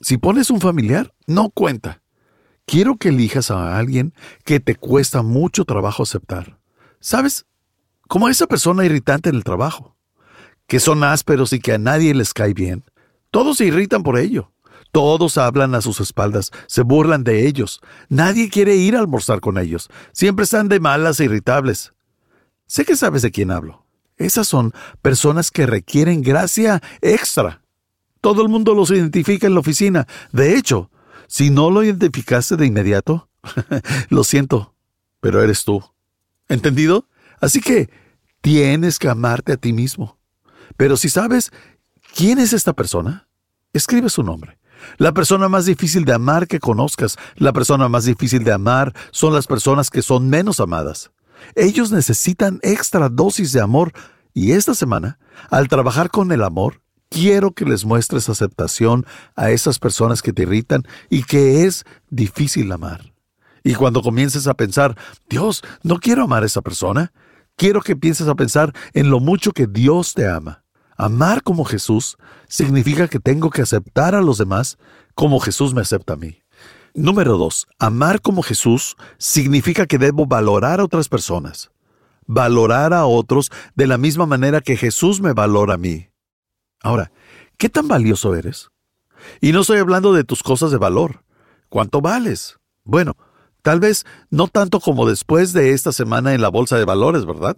Si 0.00 0.16
pones 0.16 0.48
un 0.48 0.60
familiar, 0.60 1.14
no 1.26 1.50
cuenta. 1.50 2.00
Quiero 2.64 2.96
que 2.96 3.10
elijas 3.10 3.50
a 3.50 3.76
alguien 3.76 4.14
que 4.44 4.60
te 4.60 4.74
cuesta 4.76 5.22
mucho 5.22 5.66
trabajo 5.66 6.04
aceptar. 6.04 6.58
¿Sabes? 7.00 7.44
Como 8.08 8.28
esa 8.30 8.46
persona 8.46 8.86
irritante 8.86 9.28
en 9.28 9.36
el 9.36 9.44
trabajo 9.44 9.89
que 10.70 10.78
son 10.78 11.02
ásperos 11.02 11.52
y 11.52 11.58
que 11.58 11.72
a 11.72 11.78
nadie 11.78 12.14
les 12.14 12.32
cae 12.32 12.54
bien. 12.54 12.84
Todos 13.32 13.56
se 13.56 13.64
irritan 13.64 14.04
por 14.04 14.16
ello. 14.16 14.52
Todos 14.92 15.36
hablan 15.36 15.74
a 15.74 15.80
sus 15.80 15.98
espaldas, 15.98 16.52
se 16.68 16.82
burlan 16.82 17.24
de 17.24 17.48
ellos. 17.48 17.80
Nadie 18.08 18.48
quiere 18.48 18.76
ir 18.76 18.94
a 18.94 19.00
almorzar 19.00 19.40
con 19.40 19.58
ellos. 19.58 19.90
Siempre 20.12 20.44
están 20.44 20.68
de 20.68 20.78
malas 20.78 21.18
e 21.18 21.24
irritables. 21.24 21.92
Sé 22.68 22.84
que 22.84 22.94
sabes 22.94 23.22
de 23.22 23.32
quién 23.32 23.50
hablo. 23.50 23.84
Esas 24.16 24.46
son 24.46 24.72
personas 25.02 25.50
que 25.50 25.66
requieren 25.66 26.22
gracia 26.22 26.80
extra. 27.00 27.62
Todo 28.20 28.40
el 28.40 28.48
mundo 28.48 28.72
los 28.72 28.92
identifica 28.92 29.48
en 29.48 29.54
la 29.54 29.60
oficina. 29.60 30.06
De 30.30 30.56
hecho, 30.56 30.88
si 31.26 31.50
no 31.50 31.72
lo 31.72 31.82
identificaste 31.82 32.54
de 32.56 32.66
inmediato, 32.66 33.28
lo 34.08 34.22
siento, 34.22 34.72
pero 35.20 35.42
eres 35.42 35.64
tú. 35.64 35.82
¿Entendido? 36.48 37.08
Así 37.40 37.60
que 37.60 37.90
tienes 38.40 39.00
que 39.00 39.08
amarte 39.08 39.54
a 39.54 39.56
ti 39.56 39.72
mismo. 39.72 40.19
Pero 40.80 40.96
si 40.96 41.10
sabes 41.10 41.52
quién 42.16 42.38
es 42.38 42.54
esta 42.54 42.72
persona, 42.72 43.28
escribe 43.74 44.08
su 44.08 44.22
nombre. 44.22 44.58
La 44.96 45.12
persona 45.12 45.46
más 45.46 45.66
difícil 45.66 46.06
de 46.06 46.14
amar 46.14 46.48
que 46.48 46.58
conozcas, 46.58 47.18
la 47.36 47.52
persona 47.52 47.90
más 47.90 48.06
difícil 48.06 48.44
de 48.44 48.52
amar 48.54 48.94
son 49.10 49.34
las 49.34 49.46
personas 49.46 49.90
que 49.90 50.00
son 50.00 50.30
menos 50.30 50.58
amadas. 50.58 51.10
Ellos 51.54 51.92
necesitan 51.92 52.60
extra 52.62 53.10
dosis 53.10 53.52
de 53.52 53.60
amor 53.60 53.92
y 54.32 54.52
esta 54.52 54.74
semana, 54.74 55.18
al 55.50 55.68
trabajar 55.68 56.08
con 56.08 56.32
el 56.32 56.42
amor, 56.42 56.80
quiero 57.10 57.52
que 57.52 57.66
les 57.66 57.84
muestres 57.84 58.30
aceptación 58.30 59.04
a 59.36 59.50
esas 59.50 59.78
personas 59.78 60.22
que 60.22 60.32
te 60.32 60.44
irritan 60.44 60.84
y 61.10 61.24
que 61.24 61.66
es 61.66 61.84
difícil 62.08 62.72
amar. 62.72 63.12
Y 63.62 63.74
cuando 63.74 64.00
comiences 64.00 64.46
a 64.46 64.54
pensar, 64.54 64.96
Dios, 65.28 65.62
no 65.82 65.98
quiero 65.98 66.24
amar 66.24 66.42
a 66.42 66.46
esa 66.46 66.62
persona, 66.62 67.12
quiero 67.54 67.82
que 67.82 67.96
pienses 67.96 68.28
a 68.28 68.34
pensar 68.34 68.72
en 68.94 69.10
lo 69.10 69.20
mucho 69.20 69.52
que 69.52 69.66
Dios 69.66 70.14
te 70.14 70.26
ama. 70.26 70.64
Amar 71.02 71.42
como 71.42 71.64
Jesús 71.64 72.18
significa 72.46 73.08
que 73.08 73.18
tengo 73.18 73.48
que 73.48 73.62
aceptar 73.62 74.14
a 74.14 74.20
los 74.20 74.36
demás 74.36 74.76
como 75.14 75.40
Jesús 75.40 75.72
me 75.72 75.80
acepta 75.80 76.12
a 76.12 76.16
mí. 76.16 76.42
Número 76.92 77.38
dos, 77.38 77.66
amar 77.78 78.20
como 78.20 78.42
Jesús 78.42 78.96
significa 79.16 79.86
que 79.86 79.96
debo 79.96 80.26
valorar 80.26 80.78
a 80.78 80.84
otras 80.84 81.08
personas. 81.08 81.70
Valorar 82.26 82.92
a 82.92 83.06
otros 83.06 83.50
de 83.74 83.86
la 83.86 83.96
misma 83.96 84.26
manera 84.26 84.60
que 84.60 84.76
Jesús 84.76 85.22
me 85.22 85.32
valora 85.32 85.74
a 85.74 85.78
mí. 85.78 86.10
Ahora, 86.82 87.12
¿qué 87.56 87.70
tan 87.70 87.88
valioso 87.88 88.34
eres? 88.34 88.68
Y 89.40 89.52
no 89.52 89.62
estoy 89.62 89.78
hablando 89.78 90.12
de 90.12 90.24
tus 90.24 90.42
cosas 90.42 90.70
de 90.70 90.76
valor. 90.76 91.24
¿Cuánto 91.70 92.02
vales? 92.02 92.58
Bueno, 92.84 93.16
Tal 93.62 93.80
vez 93.80 94.06
no 94.30 94.48
tanto 94.48 94.80
como 94.80 95.06
después 95.06 95.52
de 95.52 95.72
esta 95.72 95.92
semana 95.92 96.34
en 96.34 96.40
la 96.40 96.48
bolsa 96.48 96.78
de 96.78 96.84
valores, 96.84 97.26
¿verdad? 97.26 97.56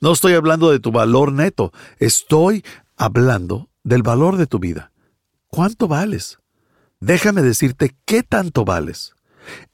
No 0.00 0.12
estoy 0.12 0.34
hablando 0.34 0.70
de 0.70 0.80
tu 0.80 0.90
valor 0.90 1.32
neto, 1.32 1.72
estoy 1.98 2.64
hablando 2.96 3.70
del 3.82 4.02
valor 4.02 4.36
de 4.36 4.46
tu 4.46 4.58
vida. 4.58 4.92
¿Cuánto 5.48 5.88
vales? 5.88 6.38
Déjame 7.00 7.42
decirte 7.42 7.94
qué 8.04 8.22
tanto 8.22 8.64
vales. 8.64 9.14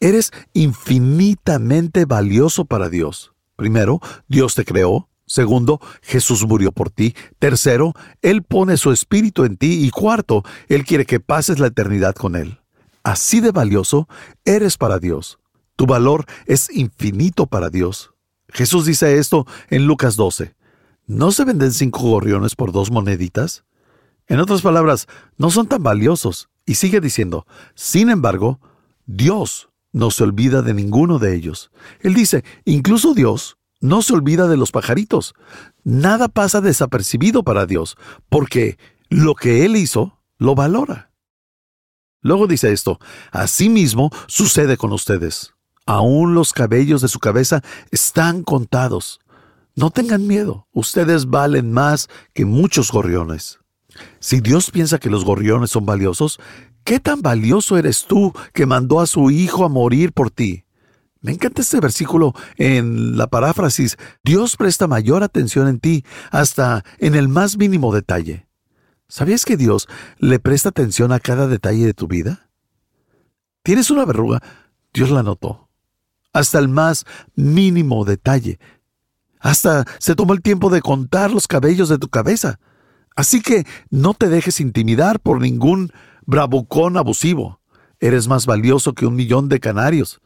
Eres 0.00 0.33
infinitamente 0.53 2.05
valioso 2.05 2.65
para 2.65 2.89
Dios. 2.89 3.33
Primero, 3.57 4.00
Dios 4.29 4.55
te 4.55 4.65
creó. 4.65 5.09
Segundo, 5.27 5.81
Jesús 6.03 6.45
murió 6.47 6.73
por 6.73 6.91
ti. 6.91 7.15
Tercero, 7.39 7.95
Él 8.21 8.43
pone 8.43 8.77
su 8.77 8.91
espíritu 8.91 9.45
en 9.45 9.57
ti. 9.57 9.85
Y 9.85 9.91
cuarto, 9.91 10.43
Él 10.69 10.85
quiere 10.85 11.07
que 11.07 11.21
pases 11.21 11.61
la 11.61 11.69
eternidad 11.69 12.15
con 12.15 12.35
Él. 12.35 12.59
Así 13.03 13.41
de 13.41 13.53
valioso 13.53 14.09
eres 14.45 14.77
para 14.77 14.99
Dios. 14.99 15.39
Tu 15.77 15.87
valor 15.87 16.27
es 16.47 16.69
infinito 16.75 17.47
para 17.47 17.71
Dios. 17.71 18.12
Jesús 18.49 18.87
dice 18.87 19.19
esto 19.19 19.47
en 19.69 19.87
Lucas 19.87 20.17
12. 20.17 20.55
¿No 21.11 21.33
se 21.33 21.45
venden 21.45 21.73
cinco 21.73 22.02
gorriones 22.02 22.55
por 22.55 22.71
dos 22.71 22.93
moneditas? 22.93 23.64
En 24.29 24.38
otras 24.38 24.62
palabras, 24.62 25.09
no 25.38 25.50
son 25.50 25.67
tan 25.67 25.83
valiosos. 25.83 26.50
Y 26.67 26.76
sigue 26.76 27.00
diciendo, 27.00 27.49
sin 27.75 28.11
embargo, 28.11 28.61
Dios 29.07 29.71
no 29.90 30.12
se 30.12 30.23
olvida 30.23 30.62
de 30.62 30.73
ninguno 30.73 31.19
de 31.19 31.35
ellos. 31.35 31.73
Él 31.99 32.14
dice, 32.14 32.45
incluso 32.64 33.12
Dios 33.12 33.59
no 33.81 34.02
se 34.02 34.12
olvida 34.12 34.47
de 34.47 34.57
los 34.57 34.71
pajaritos. 34.71 35.35
Nada 35.83 36.29
pasa 36.29 36.61
desapercibido 36.61 37.43
para 37.43 37.67
Dios, 37.67 37.97
porque 38.29 38.79
lo 39.09 39.35
que 39.35 39.64
Él 39.64 39.75
hizo, 39.75 40.21
lo 40.38 40.55
valora. 40.55 41.11
Luego 42.21 42.47
dice 42.47 42.71
esto, 42.71 43.00
asimismo 43.33 44.11
sucede 44.29 44.76
con 44.76 44.93
ustedes. 44.93 45.55
Aún 45.87 46.37
los 46.37 46.52
cabellos 46.52 47.02
de 47.02 47.09
su 47.09 47.19
cabeza 47.19 47.62
están 47.90 48.45
contados. 48.45 49.19
No 49.77 49.91
tengan 49.91 50.27
miedo, 50.27 50.67
ustedes 50.73 51.27
valen 51.27 51.73
más 51.73 52.09
que 52.35 52.45
muchos 52.45 52.91
gorriones. 52.91 53.61
Si 54.19 54.41
Dios 54.41 54.71
piensa 54.71 54.99
que 54.99 55.11
los 55.11 55.25
gorriones 55.25 55.71
son 55.71 55.87
valiosos, 55.87 56.39
¿qué 56.85 57.00
tan 57.00 57.23
valioso 57.23 57.77
eres 57.77 58.05
tú 58.07 58.33
que 58.53 58.67
mandó 58.67 59.00
a 59.00 59.07
su 59.07 59.31
Hijo 59.31 59.65
a 59.65 59.69
morir 59.69 60.12
por 60.12 60.31
ti? 60.31 60.65
Me 61.23 61.33
encanta 61.33 61.61
este 61.61 61.81
versículo 61.81 62.35
en 62.57 63.17
la 63.17 63.27
paráfrasis. 63.27 63.99
Dios 64.25 64.57
presta 64.57 64.87
mayor 64.87 65.23
atención 65.23 65.69
en 65.69 65.79
ti, 65.79 66.05
hasta 66.31 66.83
en 66.99 67.15
el 67.15 67.29
más 67.29 67.59
mínimo 67.59 67.95
detalle. 67.95 68.47
¿Sabías 69.07 69.45
que 69.45 69.57
Dios 69.57 69.89
le 70.19 70.39
presta 70.39 70.71
atención 70.71 71.12
a 71.12 71.21
cada 71.21 71.47
detalle 71.47 71.85
de 71.85 71.95
tu 71.95 72.07
vida? 72.07 72.49
¿Tienes 73.62 73.91
una 73.91 74.07
verruga? 74.07 74.41
Dios 74.95 75.11
la 75.11 75.23
notó. 75.23 75.69
Hasta 76.33 76.59
el 76.59 76.69
más 76.69 77.05
mínimo 77.35 78.05
detalle. 78.05 78.59
Hasta 79.40 79.85
se 79.99 80.14
tomó 80.14 80.35
el 80.35 80.42
tiempo 80.42 80.70
de 80.70 80.82
contar 80.82 81.30
los 81.30 81.49
cabellos 81.49 81.88
de 81.88 81.99
tu 81.99 82.09
cabeza. 82.09 82.61
Así 83.16 83.40
que 83.40 83.66
no 83.90 84.14
te 84.14 84.28
dejes 84.28 84.61
intimidar 84.61 85.18
por 85.20 85.40
ningún 85.40 85.92
bravucón 86.26 86.97
abusivo. 86.97 87.61
Eres 87.99 88.28
más 88.28 88.47
valioso 88.47 88.94
que 88.94 89.06
un 89.06 89.16
millón 89.16 89.49
de 89.49 89.61
canarios. 89.61 90.20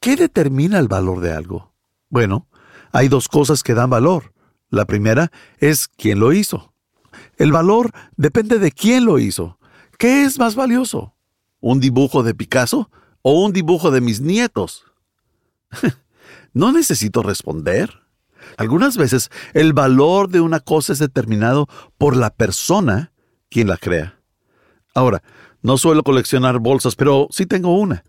¿Qué 0.00 0.16
determina 0.16 0.78
el 0.78 0.88
valor 0.88 1.20
de 1.20 1.32
algo? 1.32 1.74
Bueno, 2.08 2.46
hay 2.92 3.08
dos 3.08 3.28
cosas 3.28 3.62
que 3.62 3.74
dan 3.74 3.90
valor. 3.90 4.32
La 4.70 4.84
primera 4.84 5.32
es 5.58 5.88
quién 5.88 6.20
lo 6.20 6.32
hizo. 6.32 6.72
El 7.36 7.52
valor 7.52 7.92
depende 8.16 8.58
de 8.58 8.70
quién 8.70 9.04
lo 9.04 9.18
hizo. 9.18 9.58
¿Qué 9.98 10.24
es 10.24 10.38
más 10.38 10.54
valioso? 10.54 11.14
¿Un 11.60 11.80
dibujo 11.80 12.22
de 12.22 12.34
Picasso 12.34 12.90
o 13.22 13.44
un 13.44 13.52
dibujo 13.52 13.90
de 13.90 14.00
mis 14.00 14.20
nietos? 14.20 14.84
no 16.52 16.72
necesito 16.72 17.22
responder. 17.22 18.07
Algunas 18.56 18.96
veces 18.96 19.30
el 19.54 19.72
valor 19.72 20.28
de 20.28 20.40
una 20.40 20.60
cosa 20.60 20.92
es 20.92 20.98
determinado 20.98 21.66
por 21.96 22.16
la 22.16 22.30
persona 22.30 23.12
quien 23.50 23.68
la 23.68 23.76
crea. 23.76 24.20
Ahora, 24.94 25.22
no 25.62 25.76
suelo 25.76 26.02
coleccionar 26.02 26.58
bolsas, 26.58 26.96
pero 26.96 27.28
sí 27.30 27.46
tengo 27.46 27.76
una. 27.76 28.04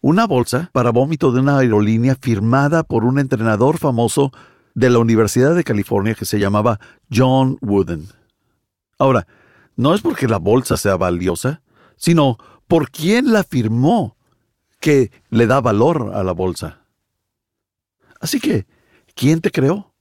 Una 0.00 0.26
bolsa 0.26 0.70
para 0.72 0.90
vómito 0.90 1.32
de 1.32 1.40
una 1.40 1.58
aerolínea 1.58 2.16
firmada 2.20 2.82
por 2.82 3.04
un 3.04 3.18
entrenador 3.18 3.78
famoso 3.78 4.30
de 4.74 4.90
la 4.90 4.98
Universidad 4.98 5.54
de 5.54 5.64
California 5.64 6.14
que 6.14 6.26
se 6.26 6.38
llamaba 6.38 6.78
John 7.12 7.58
Wooden. 7.60 8.06
Ahora, 8.98 9.26
no 9.74 9.94
es 9.94 10.00
porque 10.00 10.28
la 10.28 10.38
bolsa 10.38 10.76
sea 10.76 10.96
valiosa, 10.96 11.62
sino 11.96 12.38
por 12.66 12.90
quién 12.90 13.32
la 13.32 13.42
firmó 13.42 14.16
que 14.80 15.10
le 15.30 15.46
da 15.46 15.60
valor 15.60 16.12
a 16.14 16.22
la 16.22 16.32
bolsa. 16.32 16.82
Así 18.20 18.40
que, 18.40 18.66
¿quién 19.16 19.40
te 19.40 19.50
creó? 19.50 19.92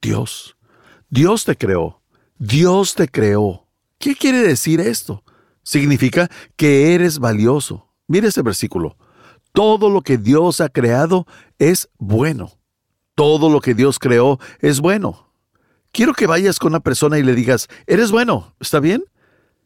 Dios. 0.00 0.56
Dios 1.08 1.44
te 1.44 1.56
creó. 1.56 2.00
Dios 2.38 2.94
te 2.94 3.08
creó. 3.08 3.66
¿Qué 3.98 4.14
quiere 4.14 4.38
decir 4.38 4.80
esto? 4.80 5.24
Significa 5.64 6.30
que 6.56 6.94
eres 6.94 7.18
valioso. 7.18 7.88
Mire 8.06 8.28
ese 8.28 8.42
versículo. 8.42 8.96
Todo 9.52 9.90
lo 9.90 10.02
que 10.02 10.18
Dios 10.18 10.60
ha 10.60 10.68
creado 10.68 11.26
es 11.58 11.88
bueno. 11.98 12.52
Todo 13.14 13.50
lo 13.50 13.60
que 13.60 13.74
Dios 13.74 13.98
creó 13.98 14.38
es 14.60 14.80
bueno. 14.80 15.32
Quiero 15.92 16.14
que 16.14 16.26
vayas 16.26 16.58
con 16.58 16.72
una 16.72 16.80
persona 16.80 17.18
y 17.18 17.22
le 17.22 17.34
digas, 17.34 17.68
eres 17.86 18.10
bueno, 18.10 18.54
¿está 18.60 18.80
bien? 18.80 19.04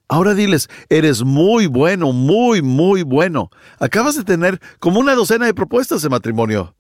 Ahora 0.09 0.35
diles, 0.35 0.69
eres 0.89 1.23
muy 1.23 1.67
bueno, 1.67 2.13
muy, 2.13 2.63
muy 2.63 3.03
bueno. 3.03 3.51
Acabas 3.79 4.17
de 4.17 4.25
tener 4.25 4.61
como 4.79 5.01
una 5.01 5.15
docena 5.15 5.47
de 5.47 5.55
propuestas 5.55 6.03
de 6.03 6.09
matrimonio. 6.09 6.75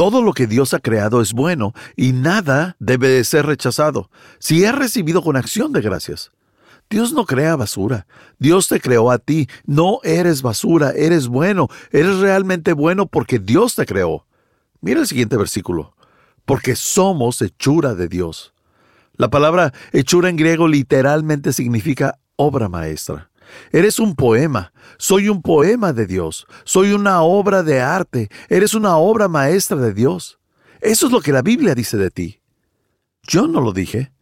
Todo 0.00 0.22
lo 0.22 0.32
que 0.32 0.46
Dios 0.46 0.72
ha 0.72 0.78
creado 0.78 1.20
es 1.20 1.34
bueno 1.34 1.74
y 1.94 2.12
nada 2.12 2.74
debe 2.78 3.08
de 3.08 3.22
ser 3.22 3.44
rechazado 3.44 4.08
si 4.38 4.64
es 4.64 4.74
recibido 4.74 5.20
con 5.20 5.36
acción 5.36 5.74
de 5.74 5.82
gracias. 5.82 6.32
Dios 6.88 7.12
no 7.12 7.26
crea 7.26 7.54
basura. 7.54 8.06
Dios 8.38 8.66
te 8.68 8.80
creó 8.80 9.10
a 9.10 9.18
ti. 9.18 9.46
No 9.66 9.98
eres 10.02 10.40
basura, 10.40 10.92
eres 10.92 11.28
bueno. 11.28 11.68
Eres 11.92 12.16
realmente 12.16 12.72
bueno 12.72 13.08
porque 13.08 13.38
Dios 13.38 13.74
te 13.74 13.84
creó. 13.84 14.24
Mira 14.80 15.00
el 15.00 15.06
siguiente 15.06 15.36
versículo. 15.36 15.94
Porque 16.46 16.76
somos 16.76 17.42
hechura 17.42 17.94
de 17.94 18.08
Dios. 18.08 18.54
La 19.16 19.28
palabra 19.28 19.74
hechura 19.92 20.30
en 20.30 20.36
griego 20.36 20.66
literalmente 20.66 21.52
significa 21.52 22.18
obra 22.36 22.70
maestra. 22.70 23.29
Eres 23.72 23.98
un 23.98 24.14
poema. 24.14 24.72
Soy 24.98 25.28
un 25.28 25.42
poema 25.42 25.92
de 25.92 26.06
Dios. 26.06 26.46
Soy 26.64 26.92
una 26.92 27.22
obra 27.22 27.62
de 27.62 27.80
arte. 27.80 28.28
Eres 28.48 28.74
una 28.74 28.96
obra 28.96 29.28
maestra 29.28 29.76
de 29.76 29.94
Dios. 29.94 30.38
Eso 30.80 31.06
es 31.06 31.12
lo 31.12 31.20
que 31.20 31.32
la 31.32 31.42
Biblia 31.42 31.74
dice 31.74 31.96
de 31.96 32.10
ti. 32.10 32.40
Yo 33.22 33.46
no 33.46 33.60
lo 33.60 33.72
dije. 33.72 34.12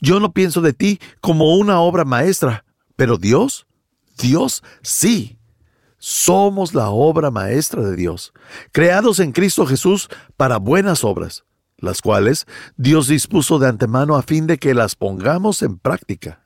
Yo 0.00 0.20
no 0.20 0.32
pienso 0.32 0.60
de 0.60 0.72
ti 0.72 1.00
como 1.20 1.56
una 1.56 1.80
obra 1.80 2.04
maestra. 2.04 2.64
Pero 2.96 3.18
Dios, 3.18 3.66
Dios 4.18 4.62
sí. 4.82 5.38
Somos 5.98 6.74
la 6.74 6.90
obra 6.90 7.30
maestra 7.30 7.82
de 7.82 7.96
Dios, 7.96 8.32
creados 8.70 9.18
en 9.18 9.32
Cristo 9.32 9.66
Jesús 9.66 10.08
para 10.36 10.58
buenas 10.58 11.04
obras, 11.04 11.44
las 11.78 12.00
cuales 12.02 12.46
Dios 12.76 13.08
dispuso 13.08 13.58
de 13.58 13.68
antemano 13.68 14.14
a 14.14 14.22
fin 14.22 14.46
de 14.46 14.58
que 14.58 14.74
las 14.74 14.94
pongamos 14.94 15.62
en 15.62 15.78
práctica. 15.78 16.45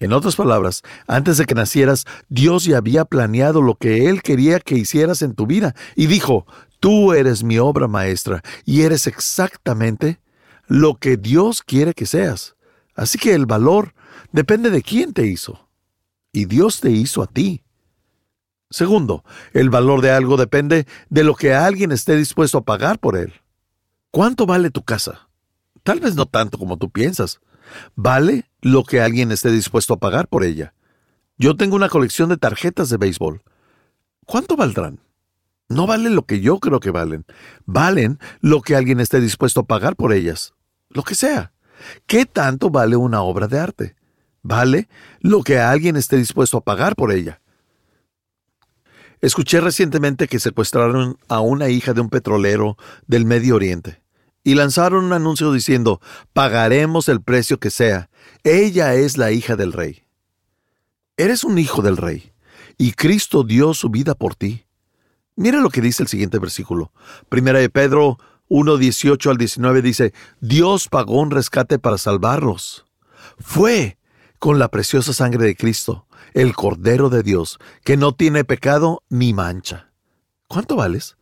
En 0.00 0.14
otras 0.14 0.34
palabras, 0.34 0.82
antes 1.06 1.36
de 1.36 1.44
que 1.44 1.54
nacieras, 1.54 2.06
Dios 2.30 2.64
ya 2.64 2.78
había 2.78 3.04
planeado 3.04 3.60
lo 3.60 3.74
que 3.74 4.08
Él 4.08 4.22
quería 4.22 4.58
que 4.58 4.74
hicieras 4.74 5.20
en 5.20 5.34
tu 5.34 5.46
vida 5.46 5.74
y 5.94 6.06
dijo, 6.06 6.46
tú 6.80 7.12
eres 7.12 7.44
mi 7.44 7.58
obra 7.58 7.86
maestra 7.86 8.42
y 8.64 8.80
eres 8.80 9.06
exactamente 9.06 10.18
lo 10.66 10.94
que 10.94 11.18
Dios 11.18 11.62
quiere 11.62 11.92
que 11.92 12.06
seas. 12.06 12.56
Así 12.94 13.18
que 13.18 13.34
el 13.34 13.44
valor 13.44 13.92
depende 14.32 14.70
de 14.70 14.82
quién 14.82 15.12
te 15.12 15.26
hizo. 15.26 15.68
Y 16.32 16.46
Dios 16.46 16.80
te 16.80 16.90
hizo 16.90 17.22
a 17.22 17.26
ti. 17.26 17.62
Segundo, 18.70 19.24
el 19.52 19.68
valor 19.68 20.00
de 20.00 20.12
algo 20.12 20.38
depende 20.38 20.86
de 21.10 21.24
lo 21.24 21.34
que 21.34 21.52
alguien 21.52 21.92
esté 21.92 22.16
dispuesto 22.16 22.58
a 22.58 22.64
pagar 22.64 23.00
por 23.00 23.16
él. 23.16 23.34
¿Cuánto 24.10 24.46
vale 24.46 24.70
tu 24.70 24.82
casa? 24.82 25.28
Tal 25.82 26.00
vez 26.00 26.14
no 26.14 26.24
tanto 26.24 26.56
como 26.56 26.78
tú 26.78 26.88
piensas. 26.88 27.40
Vale 27.94 28.50
lo 28.60 28.84
que 28.84 29.00
alguien 29.00 29.32
esté 29.32 29.50
dispuesto 29.50 29.94
a 29.94 29.98
pagar 29.98 30.28
por 30.28 30.44
ella. 30.44 30.74
Yo 31.38 31.56
tengo 31.56 31.76
una 31.76 31.88
colección 31.88 32.28
de 32.28 32.36
tarjetas 32.36 32.88
de 32.88 32.96
béisbol. 32.96 33.42
¿Cuánto 34.26 34.56
valdrán? 34.56 35.00
No 35.68 35.86
valen 35.86 36.14
lo 36.14 36.26
que 36.26 36.40
yo 36.40 36.58
creo 36.58 36.80
que 36.80 36.90
valen. 36.90 37.24
Valen 37.64 38.18
lo 38.40 38.60
que 38.60 38.76
alguien 38.76 39.00
esté 39.00 39.20
dispuesto 39.20 39.60
a 39.60 39.66
pagar 39.66 39.96
por 39.96 40.12
ellas. 40.12 40.52
Lo 40.88 41.02
que 41.02 41.14
sea. 41.14 41.52
¿Qué 42.06 42.26
tanto 42.26 42.70
vale 42.70 42.96
una 42.96 43.22
obra 43.22 43.46
de 43.48 43.58
arte? 43.58 43.96
Vale 44.42 44.88
lo 45.20 45.42
que 45.42 45.58
alguien 45.58 45.96
esté 45.96 46.16
dispuesto 46.16 46.58
a 46.58 46.64
pagar 46.64 46.96
por 46.96 47.12
ella. 47.12 47.40
Escuché 49.20 49.60
recientemente 49.60 50.28
que 50.28 50.40
secuestraron 50.40 51.18
a 51.28 51.40
una 51.40 51.68
hija 51.68 51.92
de 51.92 52.00
un 52.00 52.08
petrolero 52.08 52.76
del 53.06 53.24
Medio 53.24 53.54
Oriente 53.54 54.00
y 54.50 54.56
lanzaron 54.56 55.04
un 55.04 55.12
anuncio 55.12 55.52
diciendo, 55.52 56.00
pagaremos 56.32 57.08
el 57.08 57.22
precio 57.22 57.60
que 57.60 57.70
sea, 57.70 58.10
ella 58.42 58.94
es 58.94 59.16
la 59.16 59.30
hija 59.30 59.54
del 59.54 59.72
rey. 59.72 60.02
Eres 61.16 61.44
un 61.44 61.56
hijo 61.56 61.82
del 61.82 61.96
rey, 61.96 62.32
y 62.76 62.90
Cristo 62.90 63.44
dio 63.44 63.74
su 63.74 63.90
vida 63.90 64.16
por 64.16 64.34
ti. 64.34 64.64
Mira 65.36 65.60
lo 65.60 65.70
que 65.70 65.80
dice 65.80 66.02
el 66.02 66.08
siguiente 66.08 66.40
versículo. 66.40 66.92
Primera 67.28 67.60
de 67.60 67.70
Pedro 67.70 68.18
1, 68.48 68.76
18 68.76 69.30
al 69.30 69.36
19 69.36 69.82
dice, 69.82 70.12
Dios 70.40 70.88
pagó 70.88 71.20
un 71.20 71.30
rescate 71.30 71.78
para 71.78 71.96
salvarlos. 71.96 72.86
Fue 73.38 73.98
con 74.40 74.58
la 74.58 74.66
preciosa 74.66 75.12
sangre 75.12 75.46
de 75.46 75.54
Cristo, 75.54 76.08
el 76.34 76.56
Cordero 76.56 77.08
de 77.08 77.22
Dios, 77.22 77.60
que 77.84 77.96
no 77.96 78.16
tiene 78.16 78.42
pecado 78.42 79.04
ni 79.10 79.32
mancha. 79.32 79.92
¿Cuánto 80.48 80.74
vales? 80.74 81.16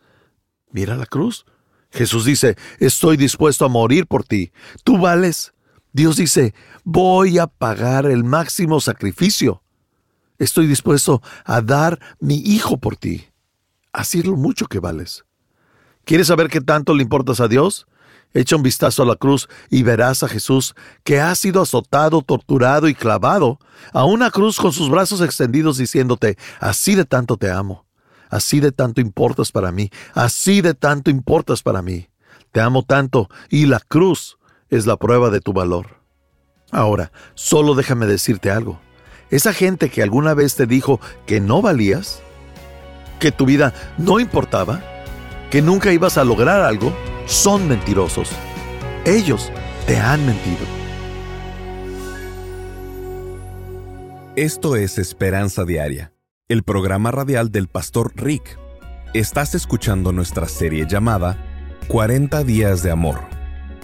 Mira 0.70 0.96
la 0.96 1.04
cruz. 1.04 1.44
Jesús 1.90 2.24
dice, 2.24 2.56
estoy 2.78 3.16
dispuesto 3.16 3.64
a 3.64 3.68
morir 3.68 4.06
por 4.06 4.24
ti. 4.24 4.52
Tú 4.84 4.98
vales. 4.98 5.52
Dios 5.92 6.16
dice, 6.16 6.54
voy 6.84 7.38
a 7.38 7.46
pagar 7.46 8.06
el 8.06 8.24
máximo 8.24 8.80
sacrificio. 8.80 9.62
Estoy 10.38 10.66
dispuesto 10.66 11.22
a 11.44 11.60
dar 11.60 11.98
mi 12.20 12.36
hijo 12.36 12.76
por 12.76 12.96
ti. 12.96 13.26
Así 13.92 14.20
es 14.20 14.26
lo 14.26 14.36
mucho 14.36 14.66
que 14.66 14.78
vales. 14.78 15.24
¿Quieres 16.04 16.28
saber 16.28 16.48
qué 16.48 16.60
tanto 16.60 16.94
le 16.94 17.02
importas 17.02 17.40
a 17.40 17.48
Dios? 17.48 17.86
Echa 18.34 18.56
un 18.56 18.62
vistazo 18.62 19.02
a 19.02 19.06
la 19.06 19.16
cruz 19.16 19.48
y 19.70 19.82
verás 19.82 20.22
a 20.22 20.28
Jesús 20.28 20.74
que 21.02 21.20
ha 21.20 21.34
sido 21.34 21.62
azotado, 21.62 22.22
torturado 22.22 22.88
y 22.88 22.94
clavado 22.94 23.58
a 23.92 24.04
una 24.04 24.30
cruz 24.30 24.58
con 24.58 24.72
sus 24.72 24.90
brazos 24.90 25.22
extendidos 25.22 25.78
diciéndote, 25.78 26.36
así 26.60 26.94
de 26.94 27.06
tanto 27.06 27.38
te 27.38 27.50
amo. 27.50 27.87
Así 28.30 28.60
de 28.60 28.72
tanto 28.72 29.00
importas 29.00 29.52
para 29.52 29.72
mí, 29.72 29.90
así 30.14 30.60
de 30.60 30.74
tanto 30.74 31.10
importas 31.10 31.62
para 31.62 31.82
mí. 31.82 32.08
Te 32.52 32.60
amo 32.60 32.82
tanto 32.82 33.28
y 33.48 33.66
la 33.66 33.80
cruz 33.80 34.38
es 34.68 34.86
la 34.86 34.96
prueba 34.96 35.30
de 35.30 35.40
tu 35.40 35.52
valor. 35.52 35.98
Ahora, 36.70 37.12
solo 37.34 37.74
déjame 37.74 38.06
decirte 38.06 38.50
algo. 38.50 38.80
Esa 39.30 39.52
gente 39.52 39.90
que 39.90 40.02
alguna 40.02 40.34
vez 40.34 40.54
te 40.54 40.66
dijo 40.66 41.00
que 41.26 41.40
no 41.40 41.62
valías, 41.62 42.22
que 43.18 43.32
tu 43.32 43.46
vida 43.46 43.74
no 43.96 44.20
importaba, 44.20 44.82
que 45.50 45.62
nunca 45.62 45.92
ibas 45.92 46.18
a 46.18 46.24
lograr 46.24 46.60
algo, 46.60 46.92
son 47.26 47.68
mentirosos. 47.68 48.30
Ellos 49.04 49.50
te 49.86 49.98
han 49.98 50.24
mentido. 50.26 50.66
Esto 54.36 54.76
es 54.76 54.98
Esperanza 54.98 55.64
Diaria 55.64 56.12
el 56.48 56.62
programa 56.62 57.10
radial 57.10 57.52
del 57.52 57.68
pastor 57.68 58.14
Rick. 58.16 58.58
Estás 59.12 59.54
escuchando 59.54 60.12
nuestra 60.12 60.48
serie 60.48 60.86
llamada 60.88 61.36
40 61.88 62.42
días 62.42 62.82
de 62.82 62.90
amor. 62.90 63.20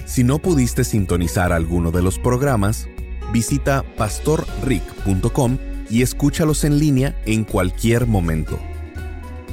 Si 0.06 0.24
no 0.24 0.38
pudiste 0.38 0.82
sintonizar 0.82 1.52
alguno 1.52 1.90
de 1.90 2.00
los 2.00 2.18
programas, 2.18 2.88
visita 3.34 3.84
pastorrick.com 3.98 5.58
y 5.90 6.00
escúchalos 6.00 6.64
en 6.64 6.78
línea 6.78 7.14
en 7.26 7.44
cualquier 7.44 8.06
momento. 8.06 8.58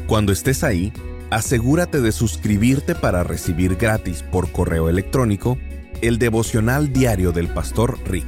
Cuando 0.07 0.31
estés 0.31 0.63
ahí, 0.63 0.93
asegúrate 1.31 1.99
de 1.99 2.13
suscribirte 2.13 2.95
para 2.95 3.23
recibir 3.23 3.75
gratis 3.75 4.23
por 4.23 4.53
correo 4.53 4.87
electrónico 4.87 5.57
el 6.01 6.17
devocional 6.17 6.93
diario 6.93 7.33
del 7.33 7.49
pastor 7.49 7.99
Rick. 8.05 8.27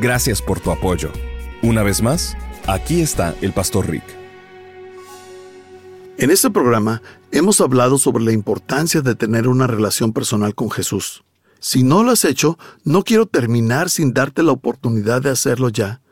Gracias 0.00 0.40
por 0.40 0.60
tu 0.60 0.70
apoyo. 0.70 1.10
Una 1.62 1.82
vez 1.82 2.00
más, 2.02 2.36
aquí 2.68 3.00
está 3.00 3.34
el 3.42 3.52
Pastor 3.52 3.90
Rick. 3.90 4.19
En 6.20 6.30
este 6.30 6.50
programa 6.50 7.00
hemos 7.32 7.62
hablado 7.62 7.96
sobre 7.96 8.22
la 8.22 8.32
importancia 8.32 9.00
de 9.00 9.14
tener 9.14 9.48
una 9.48 9.66
relación 9.66 10.12
personal 10.12 10.54
con 10.54 10.70
Jesús. 10.70 11.24
Si 11.60 11.82
no 11.82 12.02
lo 12.02 12.10
has 12.10 12.26
hecho, 12.26 12.58
no 12.84 13.04
quiero 13.04 13.24
terminar 13.24 13.88
sin 13.88 14.12
darte 14.12 14.42
la 14.42 14.52
oportunidad 14.52 15.22
de 15.22 15.30
hacerlo 15.30 15.70
ya. 15.70 16.02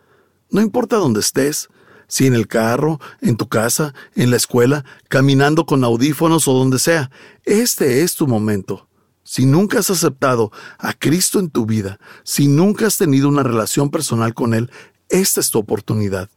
No 0.51 0.63
importa 0.63 0.97
dónde 0.97 1.21
estés, 1.21 1.69
si 2.07 2.27
en 2.27 2.33
el 2.33 2.49
carro, 2.49 2.99
en 3.21 3.37
tu 3.37 3.51
casa, 3.51 3.93
en 4.15 4.31
la 4.31 4.39
escuela, 4.39 4.83
caminando 5.11 5.67
con 5.67 5.85
audífonos 5.85 6.49
o 6.49 6.55
donde 6.55 6.79
sea, 6.79 7.11
este 7.45 8.01
es 8.03 8.15
tu 8.15 8.27
momento. 8.27 8.89
Si 9.25 9.45
nunca 9.45 9.81
has 9.81 9.91
aceptado 9.91 10.51
a 10.79 10.95
Cristo 10.95 11.39
en 11.39 11.51
tu 11.51 11.67
vida, 11.67 12.01
si 12.25 12.49
nunca 12.49 12.87
has 12.87 12.97
tenido 12.97 13.29
una 13.29 13.43
relación 13.43 13.91
personal 13.91 14.33
con 14.33 14.55
Él, 14.55 14.71
esta 15.11 15.41
es 15.41 15.51
tu 15.51 15.59
oportunidad. 15.59 16.31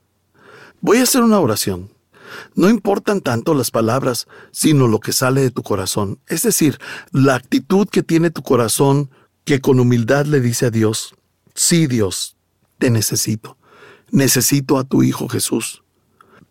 Voy 0.82 0.98
a 0.98 1.04
hacer 1.04 1.24
una 1.24 1.40
oración. 1.40 1.90
No 2.56 2.70
importan 2.70 3.22
tanto 3.22 3.54
las 3.54 3.72
palabras, 3.72 4.28
sino 4.52 4.88
lo 4.88 5.00
que 5.00 5.14
sale 5.14 5.42
de 5.42 5.52
tu 5.52 5.64
corazón, 5.64 6.20
es 6.28 6.44
decir, 6.44 6.78
la 7.12 7.36
actitud 7.36 7.88
que 7.88 8.04
tiene 8.04 8.32
tu 8.32 8.42
corazón 8.42 9.10
que 9.44 9.62
con 9.62 9.80
humildad 9.80 10.26
le 10.26 10.40
dice 10.40 10.68
a 10.68 10.72
Dios, 10.72 11.16
sí 11.56 11.88
Dios, 11.88 12.38
te 12.78 12.90
necesito, 12.90 13.58
necesito 14.12 14.78
a 14.78 14.84
tu 14.84 15.04
Hijo 15.04 15.28
Jesús. 15.28 15.84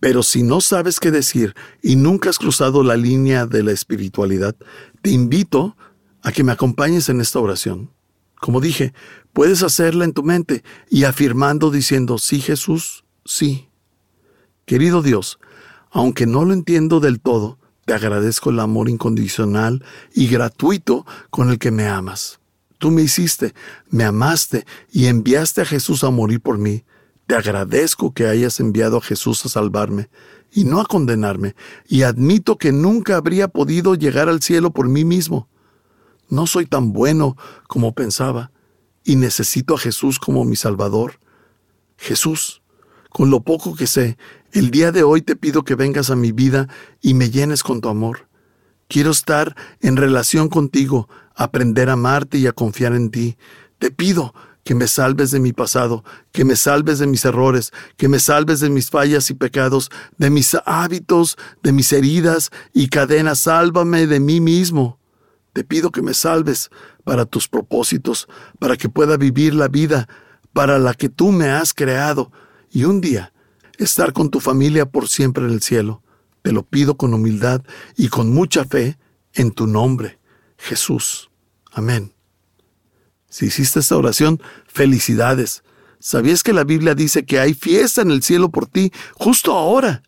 Pero 0.00 0.22
si 0.22 0.42
no 0.42 0.60
sabes 0.62 0.98
qué 0.98 1.10
decir 1.10 1.54
y 1.82 1.96
nunca 1.96 2.30
has 2.30 2.38
cruzado 2.38 2.82
la 2.82 2.96
línea 2.96 3.46
de 3.46 3.62
la 3.62 3.72
espiritualidad, 3.72 4.56
te 5.02 5.10
invito 5.10 5.76
a 6.22 6.32
que 6.32 6.42
me 6.42 6.52
acompañes 6.52 7.08
en 7.10 7.20
esta 7.20 7.38
oración. 7.38 7.90
Como 8.40 8.60
dije, 8.60 8.94
puedes 9.34 9.62
hacerla 9.62 10.04
en 10.04 10.14
tu 10.14 10.22
mente 10.22 10.64
y 10.88 11.04
afirmando 11.04 11.70
diciendo, 11.70 12.16
sí 12.16 12.40
Jesús, 12.40 13.04
sí. 13.26 13.68
Querido 14.64 15.02
Dios, 15.02 15.38
aunque 15.90 16.26
no 16.26 16.44
lo 16.44 16.52
entiendo 16.52 17.00
del 17.00 17.20
todo, 17.20 17.58
te 17.84 17.94
agradezco 17.94 18.50
el 18.50 18.60
amor 18.60 18.88
incondicional 18.88 19.84
y 20.14 20.28
gratuito 20.28 21.06
con 21.30 21.50
el 21.50 21.58
que 21.58 21.70
me 21.70 21.88
amas. 21.88 22.38
Tú 22.78 22.90
me 22.90 23.02
hiciste, 23.02 23.54
me 23.90 24.04
amaste 24.04 24.64
y 24.92 25.06
enviaste 25.06 25.62
a 25.62 25.66
Jesús 25.66 26.04
a 26.04 26.10
morir 26.10 26.40
por 26.40 26.56
mí. 26.56 26.84
Te 27.26 27.34
agradezco 27.34 28.14
que 28.14 28.26
hayas 28.26 28.58
enviado 28.60 28.98
a 28.98 29.02
Jesús 29.02 29.44
a 29.44 29.48
salvarme 29.48 30.08
y 30.52 30.64
no 30.64 30.80
a 30.80 30.86
condenarme, 30.86 31.54
y 31.86 32.02
admito 32.02 32.58
que 32.58 32.72
nunca 32.72 33.16
habría 33.16 33.48
podido 33.48 33.94
llegar 33.94 34.28
al 34.28 34.42
cielo 34.42 34.70
por 34.72 34.88
mí 34.88 35.04
mismo. 35.04 35.48
No 36.28 36.46
soy 36.46 36.66
tan 36.66 36.92
bueno 36.92 37.36
como 37.68 37.94
pensaba, 37.94 38.50
y 39.04 39.16
necesito 39.16 39.74
a 39.74 39.78
Jesús 39.78 40.18
como 40.18 40.44
mi 40.44 40.56
Salvador. 40.56 41.20
Jesús, 41.96 42.62
con 43.10 43.30
lo 43.30 43.40
poco 43.40 43.74
que 43.74 43.86
sé, 43.86 44.16
el 44.52 44.70
día 44.70 44.92
de 44.92 45.02
hoy 45.02 45.22
te 45.22 45.36
pido 45.36 45.64
que 45.64 45.74
vengas 45.74 46.10
a 46.10 46.16
mi 46.16 46.32
vida 46.32 46.68
y 47.00 47.14
me 47.14 47.30
llenes 47.30 47.62
con 47.62 47.80
tu 47.80 47.88
amor. 47.88 48.28
Quiero 48.88 49.10
estar 49.10 49.56
en 49.80 49.96
relación 49.96 50.48
contigo, 50.48 51.08
aprender 51.34 51.88
a 51.88 51.92
amarte 51.92 52.38
y 52.38 52.46
a 52.46 52.52
confiar 52.52 52.94
en 52.94 53.10
ti. 53.10 53.36
Te 53.78 53.90
pido 53.90 54.34
que 54.64 54.74
me 54.74 54.88
salves 54.88 55.30
de 55.30 55.40
mi 55.40 55.52
pasado, 55.52 56.04
que 56.32 56.44
me 56.44 56.56
salves 56.56 56.98
de 56.98 57.06
mis 57.06 57.24
errores, 57.24 57.72
que 57.96 58.08
me 58.08 58.18
salves 58.18 58.60
de 58.60 58.68
mis 58.68 58.90
fallas 58.90 59.30
y 59.30 59.34
pecados, 59.34 59.90
de 60.18 60.30
mis 60.30 60.56
hábitos, 60.66 61.38
de 61.62 61.72
mis 61.72 61.92
heridas 61.92 62.50
y 62.72 62.88
cadenas. 62.88 63.38
Sálvame 63.40 64.06
de 64.06 64.20
mí 64.20 64.40
mismo. 64.40 64.98
Te 65.52 65.64
pido 65.64 65.90
que 65.90 66.02
me 66.02 66.14
salves 66.14 66.70
para 67.04 67.24
tus 67.24 67.48
propósitos, 67.48 68.28
para 68.58 68.76
que 68.76 68.88
pueda 68.88 69.16
vivir 69.16 69.54
la 69.54 69.68
vida 69.68 70.08
para 70.52 70.78
la 70.78 70.94
que 70.94 71.08
tú 71.08 71.32
me 71.32 71.48
has 71.48 71.74
creado 71.74 72.32
y 72.70 72.84
un 72.84 73.00
día 73.00 73.32
estar 73.84 74.12
con 74.12 74.30
tu 74.30 74.40
familia 74.40 74.86
por 74.86 75.08
siempre 75.08 75.44
en 75.44 75.50
el 75.50 75.62
cielo. 75.62 76.02
Te 76.42 76.52
lo 76.52 76.62
pido 76.62 76.96
con 76.96 77.14
humildad 77.14 77.62
y 77.96 78.08
con 78.08 78.30
mucha 78.30 78.64
fe 78.64 78.98
en 79.34 79.50
tu 79.52 79.66
nombre, 79.66 80.18
Jesús. 80.56 81.30
Amén. 81.72 82.12
Si 83.28 83.46
hiciste 83.46 83.80
esta 83.80 83.96
oración, 83.96 84.40
felicidades. 84.66 85.62
¿Sabías 85.98 86.42
que 86.42 86.52
la 86.52 86.64
Biblia 86.64 86.94
dice 86.94 87.24
que 87.24 87.38
hay 87.38 87.54
fiesta 87.54 88.02
en 88.02 88.10
el 88.10 88.22
cielo 88.22 88.50
por 88.50 88.66
ti 88.66 88.92
justo 89.14 89.52
ahora? 89.52 90.02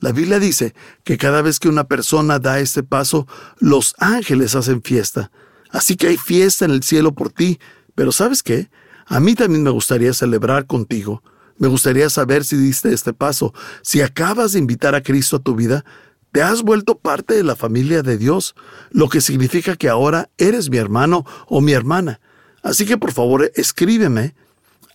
La 0.00 0.12
Biblia 0.12 0.38
dice 0.38 0.74
que 1.04 1.18
cada 1.18 1.42
vez 1.42 1.58
que 1.58 1.68
una 1.68 1.84
persona 1.84 2.38
da 2.38 2.60
este 2.60 2.82
paso, 2.82 3.26
los 3.58 3.94
ángeles 3.98 4.54
hacen 4.54 4.82
fiesta. 4.82 5.30
Así 5.70 5.96
que 5.96 6.08
hay 6.08 6.16
fiesta 6.16 6.64
en 6.64 6.70
el 6.70 6.82
cielo 6.82 7.12
por 7.12 7.30
ti. 7.30 7.58
Pero 7.94 8.12
¿sabes 8.12 8.42
qué? 8.42 8.70
A 9.06 9.20
mí 9.20 9.34
también 9.34 9.62
me 9.62 9.70
gustaría 9.70 10.14
celebrar 10.14 10.66
contigo 10.66 11.22
me 11.58 11.68
gustaría 11.68 12.10
saber 12.10 12.44
si 12.44 12.56
diste 12.56 12.92
este 12.92 13.12
paso. 13.12 13.54
Si 13.82 14.00
acabas 14.00 14.52
de 14.52 14.58
invitar 14.58 14.94
a 14.94 15.02
Cristo 15.02 15.36
a 15.36 15.40
tu 15.40 15.54
vida, 15.54 15.84
te 16.32 16.42
has 16.42 16.62
vuelto 16.62 16.98
parte 16.98 17.34
de 17.34 17.44
la 17.44 17.56
familia 17.56 18.02
de 18.02 18.18
Dios, 18.18 18.54
lo 18.90 19.08
que 19.08 19.20
significa 19.20 19.76
que 19.76 19.88
ahora 19.88 20.30
eres 20.38 20.70
mi 20.70 20.78
hermano 20.78 21.24
o 21.46 21.60
mi 21.60 21.72
hermana. 21.72 22.20
Así 22.62 22.86
que 22.86 22.96
por 22.96 23.12
favor 23.12 23.52
escríbeme 23.54 24.34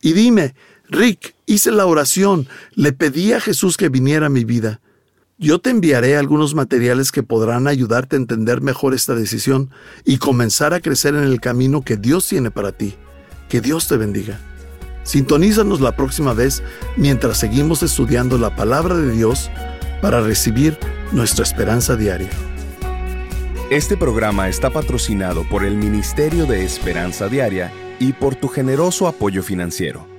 y 0.00 0.12
dime, 0.12 0.54
Rick, 0.88 1.34
hice 1.46 1.70
la 1.70 1.86
oración, 1.86 2.48
le 2.74 2.92
pedí 2.92 3.32
a 3.32 3.40
Jesús 3.40 3.76
que 3.76 3.88
viniera 3.88 4.26
a 4.26 4.30
mi 4.30 4.44
vida. 4.44 4.80
Yo 5.38 5.58
te 5.58 5.68
enviaré 5.68 6.16
algunos 6.16 6.54
materiales 6.54 7.12
que 7.12 7.22
podrán 7.22 7.66
ayudarte 7.66 8.16
a 8.16 8.18
entender 8.18 8.62
mejor 8.62 8.94
esta 8.94 9.14
decisión 9.14 9.70
y 10.02 10.16
comenzar 10.16 10.72
a 10.72 10.80
crecer 10.80 11.14
en 11.14 11.24
el 11.24 11.42
camino 11.42 11.82
que 11.82 11.98
Dios 11.98 12.26
tiene 12.26 12.50
para 12.50 12.72
ti. 12.72 12.94
Que 13.50 13.60
Dios 13.60 13.86
te 13.86 13.98
bendiga. 13.98 14.40
Sintonízanos 15.02 15.82
la 15.82 15.94
próxima 15.94 16.32
vez 16.32 16.62
mientras 16.96 17.36
seguimos 17.36 17.82
estudiando 17.82 18.38
la 18.38 18.56
palabra 18.56 18.96
de 18.96 19.12
Dios 19.12 19.50
para 20.00 20.22
recibir 20.22 20.78
nuestra 21.12 21.44
esperanza 21.44 21.96
diaria. 21.96 22.30
Este 23.70 23.98
programa 23.98 24.48
está 24.48 24.70
patrocinado 24.70 25.46
por 25.50 25.66
el 25.66 25.76
Ministerio 25.76 26.46
de 26.46 26.64
Esperanza 26.64 27.28
Diaria 27.28 27.70
y 28.00 28.14
por 28.14 28.36
tu 28.36 28.48
generoso 28.48 29.06
apoyo 29.06 29.42
financiero. 29.42 30.15